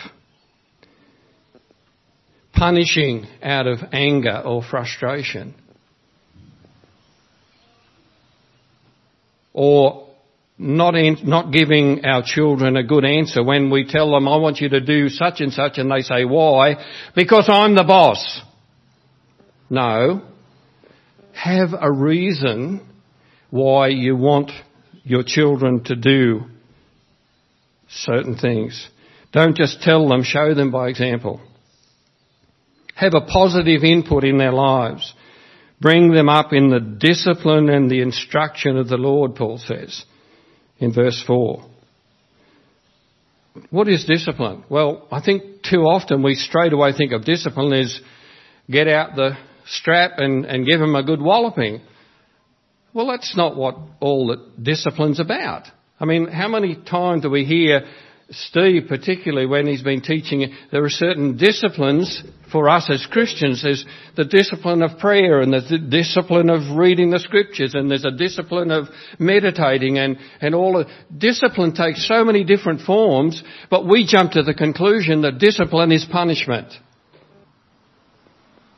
Punishing 2.52 3.26
out 3.42 3.66
of 3.66 3.78
anger 3.92 4.42
or 4.44 4.62
frustration. 4.62 5.54
Or 9.52 10.08
not, 10.56 10.94
not 11.24 11.52
giving 11.52 12.04
our 12.04 12.22
children 12.24 12.76
a 12.76 12.84
good 12.84 13.04
answer 13.04 13.42
when 13.42 13.70
we 13.70 13.86
tell 13.86 14.12
them, 14.12 14.28
I 14.28 14.36
want 14.36 14.58
you 14.58 14.68
to 14.68 14.80
do 14.80 15.08
such 15.08 15.40
and 15.40 15.52
such, 15.52 15.78
and 15.78 15.90
they 15.90 16.02
say, 16.02 16.24
why? 16.24 16.76
Because 17.16 17.48
I'm 17.48 17.74
the 17.74 17.84
boss. 17.84 18.40
No. 19.68 20.22
Have 21.32 21.70
a 21.80 21.90
reason 21.90 22.86
why 23.50 23.88
you 23.88 24.16
want 24.16 24.52
your 25.04 25.22
children 25.24 25.84
to 25.84 25.94
do 25.94 26.42
certain 27.88 28.36
things. 28.36 28.88
Don't 29.32 29.56
just 29.56 29.82
tell 29.82 30.08
them, 30.08 30.22
show 30.22 30.54
them 30.54 30.70
by 30.70 30.88
example. 30.88 31.40
Have 32.94 33.14
a 33.14 33.20
positive 33.20 33.84
input 33.84 34.24
in 34.24 34.38
their 34.38 34.52
lives. 34.52 35.12
Bring 35.80 36.12
them 36.12 36.28
up 36.28 36.52
in 36.52 36.70
the 36.70 36.80
discipline 36.80 37.68
and 37.68 37.90
the 37.90 38.00
instruction 38.00 38.78
of 38.78 38.88
the 38.88 38.96
Lord, 38.96 39.34
Paul 39.34 39.58
says 39.58 40.04
in 40.78 40.92
verse 40.92 41.22
4. 41.26 41.64
What 43.70 43.88
is 43.88 44.04
discipline? 44.04 44.64
Well, 44.68 45.06
I 45.12 45.20
think 45.20 45.62
too 45.62 45.82
often 45.82 46.22
we 46.22 46.34
straight 46.34 46.72
away 46.72 46.92
think 46.92 47.12
of 47.12 47.24
discipline 47.24 47.72
as 47.72 48.00
get 48.70 48.88
out 48.88 49.14
the 49.14 49.36
strap 49.66 50.12
and, 50.18 50.44
and 50.44 50.66
give 50.66 50.80
them 50.80 50.96
a 50.96 51.04
good 51.04 51.20
walloping. 51.20 51.80
Well, 52.94 53.08
that's 53.08 53.36
not 53.36 53.56
what 53.56 53.76
all 54.00 54.28
that 54.28 54.62
discipline's 54.62 55.20
about. 55.20 55.64
I 56.00 56.06
mean, 56.06 56.28
how 56.28 56.48
many 56.48 56.76
times 56.76 57.22
do 57.22 57.30
we 57.30 57.44
hear 57.44 57.82
Steve, 58.30 58.84
particularly 58.88 59.46
when 59.46 59.66
he's 59.66 59.82
been 59.82 60.00
teaching, 60.00 60.50
there 60.72 60.82
are 60.82 60.90
certain 60.90 61.36
disciplines 61.36 62.22
for 62.50 62.70
us 62.70 62.88
as 62.88 63.06
Christians. 63.10 63.62
There's 63.62 63.84
the 64.16 64.24
discipline 64.24 64.82
of 64.82 64.98
prayer 64.98 65.40
and 65.40 65.52
there's 65.52 65.68
the 65.68 65.78
discipline 65.78 66.48
of 66.48 66.76
reading 66.76 67.10
the 67.10 67.18
scriptures 67.18 67.74
and 67.74 67.90
there's 67.90 68.06
a 68.06 68.10
discipline 68.10 68.70
of 68.70 68.88
meditating 69.18 69.98
and, 69.98 70.16
and 70.40 70.54
all 70.54 70.80
of, 70.80 70.88
discipline 71.16 71.74
takes 71.74 72.08
so 72.08 72.24
many 72.24 72.44
different 72.44 72.80
forms, 72.80 73.42
but 73.70 73.86
we 73.86 74.06
jump 74.06 74.32
to 74.32 74.42
the 74.42 74.54
conclusion 74.54 75.22
that 75.22 75.38
discipline 75.38 75.92
is 75.92 76.06
punishment. 76.10 76.72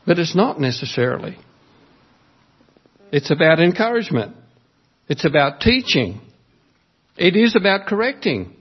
But 0.06 0.18
it's 0.18 0.34
not 0.34 0.60
necessarily. 0.60 1.36
It's 3.12 3.30
about 3.30 3.60
encouragement. 3.60 4.36
It's 5.08 5.24
about 5.24 5.60
teaching. 5.60 6.20
It 7.16 7.36
is 7.36 7.56
about 7.56 7.86
correcting. 7.86 8.54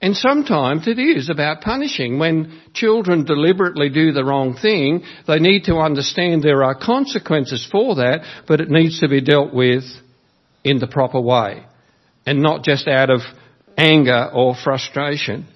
And 0.00 0.16
sometimes 0.16 0.86
it 0.86 0.98
is 0.98 1.28
about 1.28 1.60
punishing. 1.60 2.18
When 2.18 2.60
children 2.72 3.24
deliberately 3.24 3.88
do 3.88 4.12
the 4.12 4.24
wrong 4.24 4.56
thing, 4.60 5.02
they 5.26 5.40
need 5.40 5.64
to 5.64 5.78
understand 5.78 6.42
there 6.42 6.62
are 6.62 6.78
consequences 6.78 7.68
for 7.70 7.96
that, 7.96 8.20
but 8.46 8.60
it 8.60 8.70
needs 8.70 9.00
to 9.00 9.08
be 9.08 9.20
dealt 9.20 9.52
with 9.52 9.82
in 10.62 10.78
the 10.78 10.86
proper 10.86 11.20
way 11.20 11.64
and 12.24 12.42
not 12.42 12.62
just 12.62 12.86
out 12.86 13.10
of 13.10 13.20
anger 13.76 14.30
or 14.32 14.54
frustration. 14.54 15.48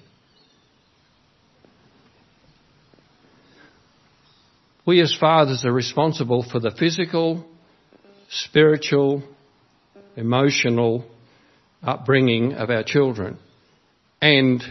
We 4.85 4.99
as 4.99 5.15
fathers 5.17 5.63
are 5.65 5.71
responsible 5.71 6.43
for 6.51 6.59
the 6.59 6.71
physical, 6.71 7.45
spiritual, 8.33 9.23
emotional 10.15 11.05
upbringing 11.81 12.53
of 12.53 12.69
our 12.69 12.83
children 12.83 13.37
and 14.21 14.63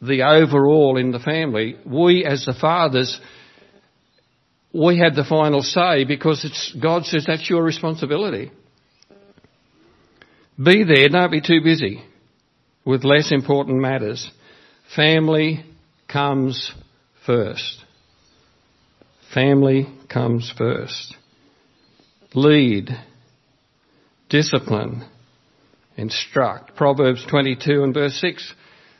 the 0.00 0.22
overall 0.22 0.96
in 0.96 1.10
the 1.12 1.18
family, 1.18 1.76
we 1.84 2.24
as 2.24 2.46
the 2.46 2.54
fathers, 2.54 3.20
we 4.72 4.98
have 4.98 5.14
the 5.14 5.24
final 5.24 5.62
say 5.62 6.04
because 6.04 6.44
it's, 6.44 6.74
God 6.80 7.04
says 7.04 7.24
that's 7.26 7.50
your 7.50 7.62
responsibility. 7.62 8.50
Be 10.62 10.84
there, 10.84 11.08
don't 11.08 11.30
be 11.30 11.40
too 11.42 11.60
busy 11.62 12.02
with 12.84 13.04
less 13.04 13.32
important 13.32 13.78
matters. 13.80 14.30
Family 14.96 15.64
comes 16.08 16.72
first. 17.26 17.84
Family 19.32 19.86
comes 20.08 20.52
first. 20.56 21.16
Lead. 22.34 22.90
Discipline 24.28 25.04
instruct. 25.96 26.76
Proverbs 26.76 27.24
22 27.28 27.82
and 27.82 27.92
verse 27.92 28.18
6, 28.20 28.54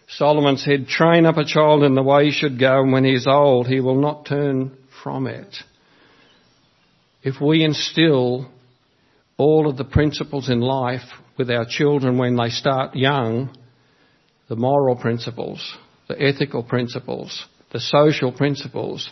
Solomon 0.09 0.57
said, 0.57 0.89
train 0.89 1.25
up 1.25 1.37
a 1.37 1.45
child 1.45 1.85
in 1.85 1.95
the 1.95 2.03
way 2.03 2.27
he 2.27 2.33
should 2.33 2.59
go 2.59 2.83
and 2.83 2.93
when 2.93 3.05
he 3.05 3.15
is 3.15 3.27
old 3.29 3.69
he 3.69 3.81
will 3.81 4.01
not 4.01 4.27
turn 4.27 4.77
from 5.03 5.27
it. 5.27 5.55
If 7.23 7.41
we 7.41 7.65
instill 7.65 8.51
all 9.37 9.69
of 9.69 9.77
the 9.77 9.85
principles 9.85 10.51
in 10.51 10.61
life 10.61 11.09
with 11.39 11.51
our 11.51 11.65
children 11.69 12.19
when 12.19 12.37
they 12.37 12.51
start 12.51 12.97
young, 12.97 13.57
the 14.49 14.57
moral 14.57 14.97
principles, 14.97 15.77
the 16.09 16.21
ethical 16.21 16.63
principles, 16.63 17.47
the 17.73 17.81
social 17.81 18.33
principles, 18.33 19.09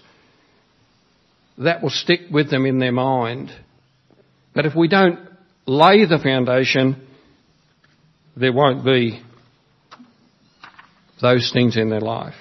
that 1.59 1.83
will 1.83 1.91
stick 1.91 2.23
with 2.31 2.51
them 2.51 2.67
in 2.67 2.79
their 2.79 2.93
mind. 2.93 3.51
But 4.55 4.67
if 4.67 4.75
we 4.75 4.89
don't 4.89 5.19
lay 5.67 6.05
the 6.05 6.19
foundation, 6.19 7.07
there 8.37 8.53
won't 8.53 8.85
be 8.85 9.23
those 11.21 11.51
things 11.53 11.77
in 11.77 11.91
their 11.91 12.01
life. 12.01 12.35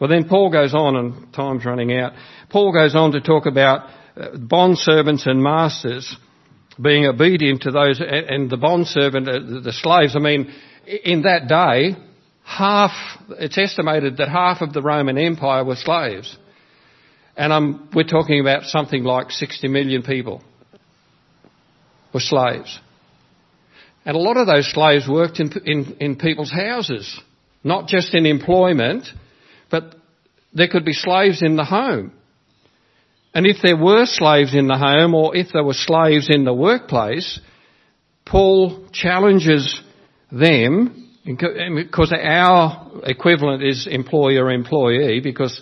Well 0.00 0.08
then 0.08 0.28
Paul 0.28 0.50
goes 0.50 0.74
on, 0.74 0.96
and 0.96 1.32
time's 1.34 1.64
running 1.64 1.92
out, 1.98 2.12
Paul 2.48 2.72
goes 2.72 2.94
on 2.94 3.12
to 3.12 3.20
talk 3.20 3.46
about 3.46 3.88
uh, 4.16 4.36
bond 4.38 4.78
servants 4.78 5.26
and 5.26 5.42
masters 5.42 6.16
being 6.80 7.06
obedient 7.06 7.62
to 7.62 7.70
those, 7.70 8.00
and 8.00 8.48
the 8.48 8.56
bond 8.56 8.86
servant, 8.86 9.28
uh, 9.28 9.60
the 9.62 9.72
slaves, 9.72 10.16
I 10.16 10.20
mean, 10.20 10.50
in 10.86 11.22
that 11.22 11.46
day, 11.46 12.00
half, 12.42 12.92
it's 13.38 13.58
estimated 13.58 14.16
that 14.16 14.28
half 14.28 14.62
of 14.62 14.72
the 14.72 14.80
Roman 14.80 15.18
Empire 15.18 15.64
were 15.64 15.76
slaves. 15.76 16.36
And 17.36 17.52
um, 17.52 17.90
we're 17.94 18.04
talking 18.04 18.40
about 18.40 18.64
something 18.64 19.04
like 19.04 19.30
60 19.30 19.68
million 19.68 20.02
people 20.02 20.42
were 22.12 22.20
slaves. 22.20 22.78
And 24.04 24.16
a 24.16 24.20
lot 24.20 24.36
of 24.36 24.46
those 24.46 24.70
slaves 24.72 25.06
worked 25.08 25.40
in, 25.40 25.52
in, 25.64 25.96
in 26.00 26.16
people's 26.16 26.52
houses, 26.52 27.20
not 27.62 27.86
just 27.86 28.14
in 28.14 28.26
employment, 28.26 29.06
but 29.70 29.94
there 30.52 30.68
could 30.68 30.84
be 30.84 30.92
slaves 30.92 31.42
in 31.42 31.56
the 31.56 31.64
home. 31.64 32.12
And 33.32 33.46
if 33.46 33.58
there 33.62 33.76
were 33.76 34.06
slaves 34.06 34.54
in 34.54 34.66
the 34.66 34.76
home 34.76 35.14
or 35.14 35.36
if 35.36 35.48
there 35.52 35.62
were 35.62 35.74
slaves 35.74 36.28
in 36.28 36.44
the 36.44 36.54
workplace, 36.54 37.40
Paul 38.26 38.88
challenges 38.92 39.80
them 40.32 41.08
because 41.24 42.12
our 42.12 43.02
equivalent 43.04 43.62
is 43.62 43.86
employer-employee 43.88 45.20
because 45.20 45.60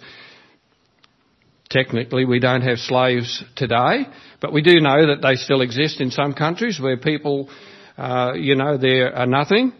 technically 1.70 2.24
we 2.24 2.40
don't 2.40 2.62
have 2.62 2.78
slaves 2.78 3.44
today, 3.57 4.07
but 4.40 4.52
we 4.52 4.62
do 4.62 4.81
know 4.81 5.07
that 5.09 5.22
they 5.22 5.35
still 5.37 5.61
exist 5.61 6.00
in 6.00 6.11
some 6.11 6.35
countries 6.35 6.81
where 6.81 6.96
people 6.96 7.48
uh, 7.98 8.35
you 8.35 8.54
know, 8.54 8.78
they 8.78 9.00
are 9.00 9.26
nothing. 9.26 9.72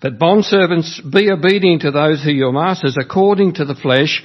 But 0.00 0.18
bondservants, 0.18 1.00
be 1.12 1.30
obedient 1.30 1.82
to 1.82 1.90
those 1.90 2.22
who 2.22 2.30
are 2.30 2.32
your 2.32 2.52
masters 2.52 2.96
according 2.98 3.54
to 3.54 3.64
the 3.64 3.74
flesh, 3.74 4.22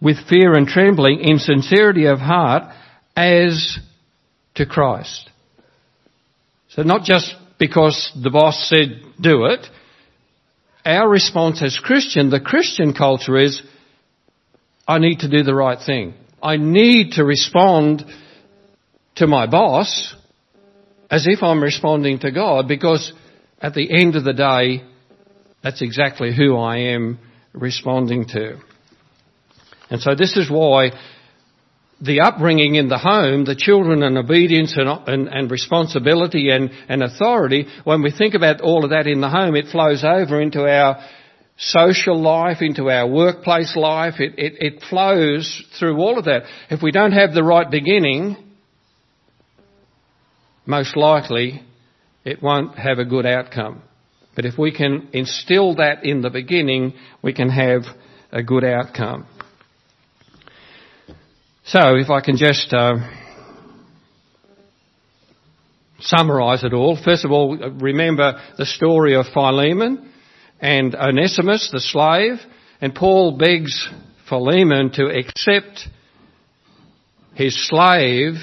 with 0.00 0.28
fear 0.28 0.52
and 0.52 0.68
trembling, 0.68 1.20
in 1.20 1.38
sincerity 1.38 2.04
of 2.04 2.18
heart, 2.18 2.64
as 3.16 3.78
to 4.54 4.66
Christ. 4.66 5.30
So 6.68 6.82
not 6.82 7.04
just 7.04 7.34
because 7.58 8.12
the 8.22 8.30
boss 8.30 8.68
said 8.68 9.00
do 9.18 9.46
it. 9.46 9.66
Our 10.84 11.08
response 11.08 11.62
as 11.62 11.78
Christian, 11.82 12.28
the 12.28 12.38
Christian 12.38 12.92
culture 12.92 13.38
is, 13.38 13.62
I 14.86 14.98
need 14.98 15.20
to 15.20 15.28
do 15.28 15.42
the 15.42 15.54
right 15.54 15.78
thing. 15.84 16.14
I 16.42 16.56
need 16.56 17.12
to 17.12 17.24
respond 17.24 18.04
to 19.16 19.26
my 19.26 19.46
boss 19.46 20.14
as 21.10 21.26
if 21.26 21.42
I'm 21.42 21.62
responding 21.62 22.20
to 22.20 22.30
God 22.30 22.68
because 22.68 23.12
at 23.60 23.74
the 23.74 23.88
end 23.90 24.16
of 24.16 24.24
the 24.24 24.32
day, 24.32 24.84
that's 25.62 25.82
exactly 25.82 26.34
who 26.34 26.56
I 26.56 26.78
am 26.94 27.18
responding 27.52 28.26
to. 28.28 28.58
And 29.90 30.00
so 30.00 30.14
this 30.14 30.36
is 30.36 30.50
why 30.50 30.90
the 32.00 32.20
upbringing 32.20 32.74
in 32.74 32.88
the 32.88 32.98
home, 32.98 33.44
the 33.44 33.56
children 33.56 34.02
and 34.02 34.18
obedience 34.18 34.76
and, 34.76 34.88
and, 35.08 35.28
and, 35.28 35.50
responsibility 35.50 36.50
and, 36.50 36.70
and 36.88 37.02
authority, 37.02 37.66
when 37.84 38.02
we 38.02 38.10
think 38.10 38.34
about 38.34 38.60
all 38.60 38.84
of 38.84 38.90
that 38.90 39.06
in 39.06 39.20
the 39.20 39.30
home, 39.30 39.56
it 39.56 39.68
flows 39.68 40.04
over 40.04 40.40
into 40.40 40.60
our 40.60 41.02
social 41.58 42.20
life, 42.20 42.58
into 42.60 42.90
our 42.90 43.08
workplace 43.08 43.76
life. 43.76 44.14
It, 44.18 44.34
it, 44.38 44.54
it 44.60 44.82
flows 44.88 45.64
through 45.78 45.96
all 45.98 46.18
of 46.18 46.26
that. 46.26 46.42
If 46.70 46.82
we 46.82 46.92
don't 46.92 47.12
have 47.12 47.32
the 47.32 47.42
right 47.42 47.70
beginning, 47.70 48.36
most 50.66 50.96
likely 50.96 51.62
it 52.24 52.42
won't 52.42 52.78
have 52.78 52.98
a 52.98 53.04
good 53.04 53.26
outcome. 53.26 53.82
But 54.34 54.44
if 54.44 54.58
we 54.58 54.70
can 54.70 55.08
instill 55.12 55.76
that 55.76 56.04
in 56.04 56.20
the 56.20 56.28
beginning, 56.28 56.92
we 57.22 57.32
can 57.32 57.48
have 57.48 57.82
a 58.30 58.42
good 58.42 58.64
outcome. 58.64 59.26
So, 61.64 61.96
if 61.96 62.10
I 62.10 62.20
can 62.20 62.36
just 62.36 62.72
uh, 62.72 62.96
summarise 66.00 66.64
it 66.64 66.72
all. 66.72 66.98
First 67.02 67.24
of 67.24 67.32
all, 67.32 67.56
remember 67.56 68.40
the 68.58 68.66
story 68.66 69.16
of 69.16 69.26
Philemon 69.32 70.12
and 70.60 70.94
Onesimus, 70.94 71.70
the 71.72 71.80
slave, 71.80 72.38
and 72.80 72.94
Paul 72.94 73.36
begs 73.36 73.88
Philemon 74.28 74.90
to 74.92 75.06
accept 75.06 75.88
his 77.34 77.68
slave 77.68 78.34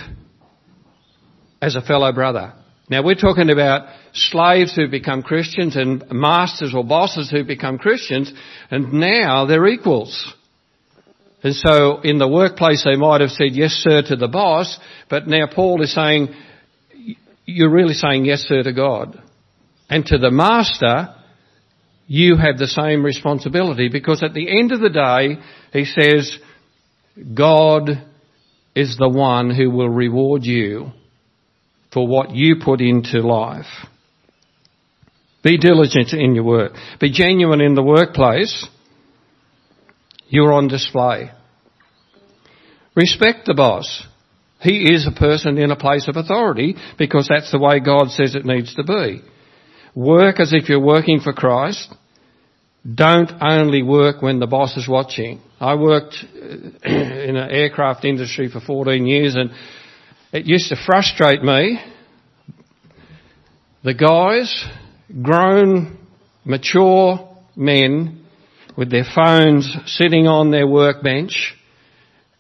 as 1.62 1.76
a 1.76 1.82
fellow 1.82 2.12
brother. 2.14 2.54
Now 2.90 3.04
we're 3.04 3.16
talking 3.16 3.50
about 3.50 3.88
slaves 4.14 4.76
who 4.76 4.88
become 4.88 5.24
Christians 5.24 5.76
and 5.76 6.04
masters 6.12 6.74
or 6.76 6.84
bosses 6.84 7.32
who 7.32 7.44
become 7.44 7.78
Christians, 7.78 8.32
and 8.70 8.94
now 8.94 9.46
they're 9.46 9.68
equals. 9.68 10.34
And 11.42 11.56
so 11.56 12.02
in 12.02 12.20
the 12.20 12.28
workplace 12.28 12.84
they 12.84 12.96
might 12.96 13.22
have 13.22 13.32
said 13.32 13.52
yes 13.54 13.72
sir 13.72 14.02
to 14.04 14.16
the 14.16 14.28
boss, 14.28 14.78
but 15.10 15.28
now 15.28 15.48
Paul 15.54 15.82
is 15.82 15.94
saying, 15.94 16.34
you're 17.46 17.72
really 17.72 17.94
saying 17.94 18.26
yes 18.26 18.42
sir 18.42 18.64
to 18.64 18.74
God. 18.74 19.22
And 19.90 20.06
to 20.06 20.18
the 20.18 20.32
master, 20.32 21.16
you 22.14 22.36
have 22.38 22.60
the 22.60 22.68
same 22.68 23.04
responsibility 23.04 23.90
because 23.90 24.22
at 24.22 24.36
the 24.36 24.48
end 24.48 24.72
of 24.72 24.80
the 24.80 24.92
day, 24.92 25.42
he 25.72 25.84
says, 25.84 26.38
God 27.34 27.90
is 28.76 28.98
the 28.98 29.10
one 29.10 29.50
who 29.50 29.72
will 29.72 29.90
reward 29.90 30.44
you 30.44 30.92
for 31.92 32.06
what 32.06 32.30
you 32.30 32.58
put 32.64 32.82
into 32.82 33.22
life. 33.22 33.66
Be 35.44 35.58
diligent 35.58 36.14
in 36.14 36.36
your 36.36 36.44
work. 36.44 36.74
Be 37.02 37.12
genuine 37.12 37.62
in 37.62 37.74
the 37.74 37.82
workplace. 37.82 38.68
You're 40.28 40.54
on 40.54 40.68
display. 40.68 41.32
Respect 42.96 43.48
the 43.48 43.56
boss. 43.56 44.06
He 44.62 44.94
is 44.94 45.08
a 45.08 45.20
person 45.20 45.58
in 45.58 45.72
a 45.72 45.76
place 45.76 46.08
of 46.08 46.16
authority 46.16 46.76
because 47.00 47.28
that's 47.28 47.52
the 47.52 47.58
way 47.58 47.80
God 47.80 48.12
says 48.12 48.36
it 48.36 48.46
needs 48.46 48.76
to 48.76 48.84
be. 48.84 49.24
Work 49.96 50.40
as 50.40 50.54
if 50.54 50.70
you're 50.70 50.80
working 50.80 51.20
for 51.20 51.34
Christ. 51.34 51.92
Don't 52.84 53.32
only 53.42 53.82
work 53.82 54.22
when 54.22 54.40
the 54.40 54.48
boss 54.48 54.76
is 54.76 54.88
watching. 54.88 55.42
I 55.60 55.76
worked 55.76 56.16
uh, 56.24 56.48
in 56.86 57.36
an 57.38 57.50
aircraft 57.50 58.04
industry 58.04 58.50
for 58.50 58.60
14 58.60 59.06
years 59.06 59.36
and 59.36 59.52
it 60.32 60.46
used 60.46 60.70
to 60.70 60.76
frustrate 60.86 61.44
me. 61.44 61.80
The 63.84 63.94
guys, 63.94 64.66
grown, 65.22 65.98
mature 66.44 67.38
men 67.56 68.26
with 68.76 68.90
their 68.92 69.06
phones 69.16 69.74
sitting 69.86 70.28
on 70.28 70.52
their 70.52 70.68
workbench 70.68 71.54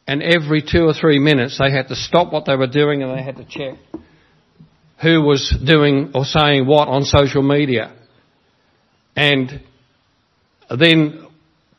and 0.08 0.21
every 0.21 0.62
two 0.62 0.84
or 0.84 0.93
three 0.93 1.19
minutes 1.19 1.60
they 1.60 1.71
had 1.71 1.88
to 1.88 1.95
stop 1.95 2.34
what 2.34 2.45
they 2.45 2.56
were 2.56 2.67
doing 2.67 3.03
and 3.03 3.17
they 3.17 3.23
had 3.23 3.38
to 3.38 3.45
check 3.45 3.77
who 5.03 5.21
was 5.21 5.56
doing 5.65 6.12
or 6.15 6.23
saying 6.23 6.65
what 6.65 6.88
on 6.88 7.03
social 7.03 7.43
media. 7.43 7.93
And 9.15 9.62
then 10.79 11.27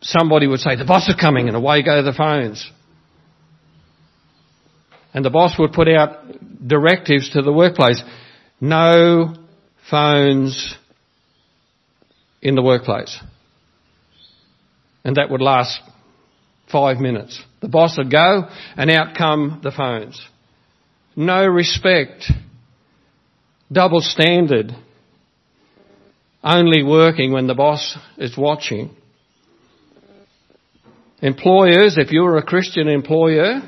somebody 0.00 0.46
would 0.46 0.61
say, 0.61 0.76
the 0.76 0.85
boss 0.85 1.09
is 1.09 1.16
coming 1.16 1.48
and 1.48 1.57
away 1.57 1.83
go 1.83 2.02
the 2.02 2.12
phones. 2.12 2.70
And 5.12 5.24
the 5.24 5.30
boss 5.30 5.59
would 5.59 5.72
put 5.72 5.88
out 5.88 6.66
directives 6.66 7.30
to 7.30 7.42
the 7.42 7.52
workplace. 7.52 8.02
No 8.61 9.35
phones 9.90 10.76
in 12.42 12.54
the 12.54 12.62
workplace. 12.62 13.18
And 15.04 15.16
that 15.16 15.30
would 15.30 15.40
last 15.40 15.80
five 16.70 16.98
minutes. 16.98 17.42
The 17.61 17.68
boss 17.68 17.96
would 17.98 18.11
go 18.11 18.48
and 18.76 18.90
out 18.90 19.16
come 19.16 19.61
the 19.62 19.70
phones. 19.70 20.20
No 21.16 21.46
respect. 21.46 22.24
Double 23.70 24.00
standard. 24.00 24.74
Only 26.44 26.83
working 26.83 27.33
when 27.33 27.46
the 27.46 27.54
boss 27.54 27.96
is 28.18 28.37
watching. 28.37 28.94
Employers, 31.22 31.96
if 31.96 32.12
you're 32.12 32.37
a 32.37 32.42
Christian 32.42 32.87
employer, 32.87 33.62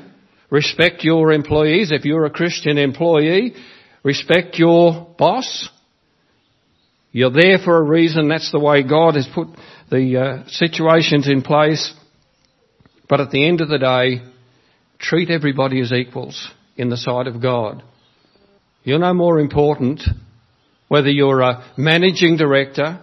respect 0.51 1.03
your 1.03 1.31
employees. 1.31 1.91
If 1.91 2.05
you're 2.05 2.25
a 2.25 2.29
Christian 2.29 2.77
employee, 2.77 3.55
respect 4.03 4.59
your 4.59 5.07
boss. 5.17 5.69
You're 7.11 7.31
there 7.31 7.57
for 7.57 7.77
a 7.77 7.81
reason. 7.81 8.27
That's 8.27 8.51
the 8.51 8.59
way 8.59 8.83
God 8.83 9.15
has 9.15 9.27
put 9.33 9.47
the 9.89 10.17
uh, 10.17 10.47
situations 10.47 11.27
in 11.27 11.41
place. 11.41 11.95
But 13.09 13.21
at 13.21 13.31
the 13.31 13.47
end 13.47 13.61
of 13.61 13.69
the 13.69 13.79
day, 13.79 14.21
treat 14.99 15.31
everybody 15.31 15.81
as 15.81 15.91
equals 15.91 16.51
in 16.75 16.89
the 16.89 16.97
sight 16.97 17.25
of 17.25 17.41
God. 17.41 17.81
You're 18.83 18.99
no 18.99 19.15
more 19.15 19.39
important 19.39 20.01
whether 20.87 21.09
you're 21.09 21.41
a 21.41 21.65
managing 21.77 22.37
director, 22.37 22.99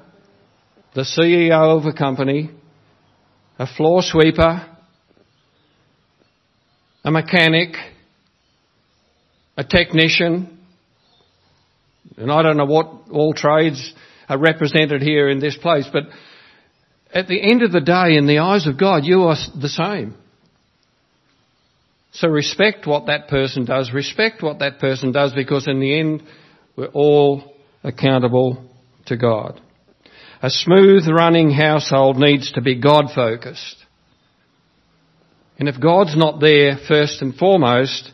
the 0.94 1.02
CEO 1.02 1.78
of 1.78 1.86
a 1.86 1.92
company, 1.92 2.50
a 3.58 3.66
floor 3.66 4.02
sweeper, 4.02 4.66
a 7.04 7.10
mechanic, 7.10 7.76
a 9.56 9.64
technician, 9.64 10.58
and 12.16 12.30
I 12.30 12.42
don't 12.42 12.56
know 12.56 12.64
what 12.64 13.10
all 13.10 13.34
trades 13.34 13.92
are 14.28 14.38
represented 14.38 15.02
here 15.02 15.28
in 15.28 15.40
this 15.40 15.56
place, 15.56 15.86
but 15.92 16.04
at 17.12 17.28
the 17.28 17.40
end 17.40 17.62
of 17.62 17.72
the 17.72 17.80
day, 17.80 18.16
in 18.16 18.26
the 18.26 18.38
eyes 18.38 18.66
of 18.66 18.78
God, 18.78 19.04
you 19.04 19.24
are 19.24 19.36
the 19.60 19.68
same. 19.68 20.14
So 22.12 22.28
respect 22.28 22.86
what 22.86 23.06
that 23.06 23.28
person 23.28 23.64
does, 23.64 23.92
respect 23.92 24.42
what 24.42 24.60
that 24.60 24.78
person 24.78 25.12
does, 25.12 25.32
because 25.32 25.66
in 25.68 25.80
the 25.80 25.98
end, 25.98 26.22
we're 26.76 26.86
all 26.86 27.53
accountable 27.84 28.64
to 29.06 29.16
God. 29.16 29.60
A 30.42 30.50
smooth 30.50 31.06
running 31.06 31.50
household 31.50 32.16
needs 32.16 32.52
to 32.52 32.60
be 32.60 32.80
God 32.80 33.06
focused. 33.14 33.76
And 35.58 35.68
if 35.68 35.80
God's 35.80 36.16
not 36.16 36.40
there 36.40 36.76
first 36.88 37.22
and 37.22 37.34
foremost, 37.34 38.10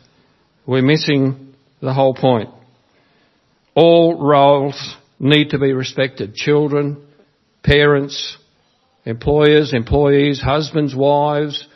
we're 0.67 0.83
missing 0.83 1.55
the 1.81 1.93
whole 1.93 2.13
point. 2.13 2.49
All 3.73 4.21
roles 4.21 4.95
need 5.19 5.49
to 5.49 5.59
be 5.59 5.73
respected. 5.73 6.35
Children, 6.35 7.03
parents, 7.63 8.37
employers, 9.05 9.73
employees, 9.73 10.41
husbands, 10.41 10.95
wives. 10.95 11.67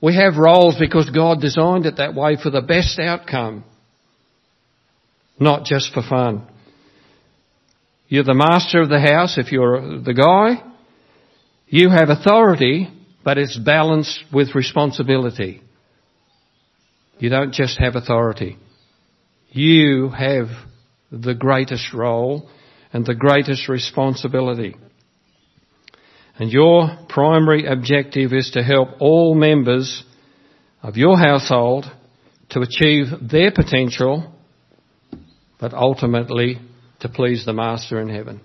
We 0.00 0.16
have 0.16 0.36
roles 0.36 0.76
because 0.78 1.10
God 1.10 1.40
designed 1.40 1.86
it 1.86 1.96
that 1.96 2.14
way 2.14 2.36
for 2.42 2.50
the 2.50 2.62
best 2.62 2.98
outcome, 2.98 3.64
not 5.38 5.64
just 5.64 5.92
for 5.92 6.02
fun. 6.02 6.48
You're 8.08 8.24
the 8.24 8.34
master 8.34 8.82
of 8.82 8.88
the 8.88 9.00
house 9.00 9.38
if 9.38 9.50
you're 9.50 10.00
the 10.00 10.14
guy. 10.14 10.62
You 11.68 11.90
have 11.90 12.10
authority, 12.10 12.88
but 13.24 13.38
it's 13.38 13.56
balanced 13.56 14.24
with 14.32 14.54
responsibility. 14.54 15.62
You 17.18 17.30
don't 17.30 17.52
just 17.52 17.78
have 17.78 17.96
authority. 17.96 18.58
You 19.50 20.10
have 20.10 20.48
the 21.10 21.34
greatest 21.34 21.94
role 21.94 22.48
and 22.92 23.06
the 23.06 23.14
greatest 23.14 23.68
responsibility. 23.68 24.76
And 26.36 26.50
your 26.50 26.90
primary 27.08 27.66
objective 27.66 28.32
is 28.32 28.50
to 28.52 28.62
help 28.62 28.88
all 29.00 29.34
members 29.34 30.04
of 30.82 30.96
your 30.96 31.16
household 31.16 31.86
to 32.50 32.60
achieve 32.60 33.06
their 33.22 33.52
potential, 33.52 34.32
but 35.60 35.72
ultimately 35.72 36.58
to 37.04 37.10
please 37.10 37.44
the 37.44 37.52
Master 37.52 38.00
in 38.00 38.08
heaven. 38.08 38.40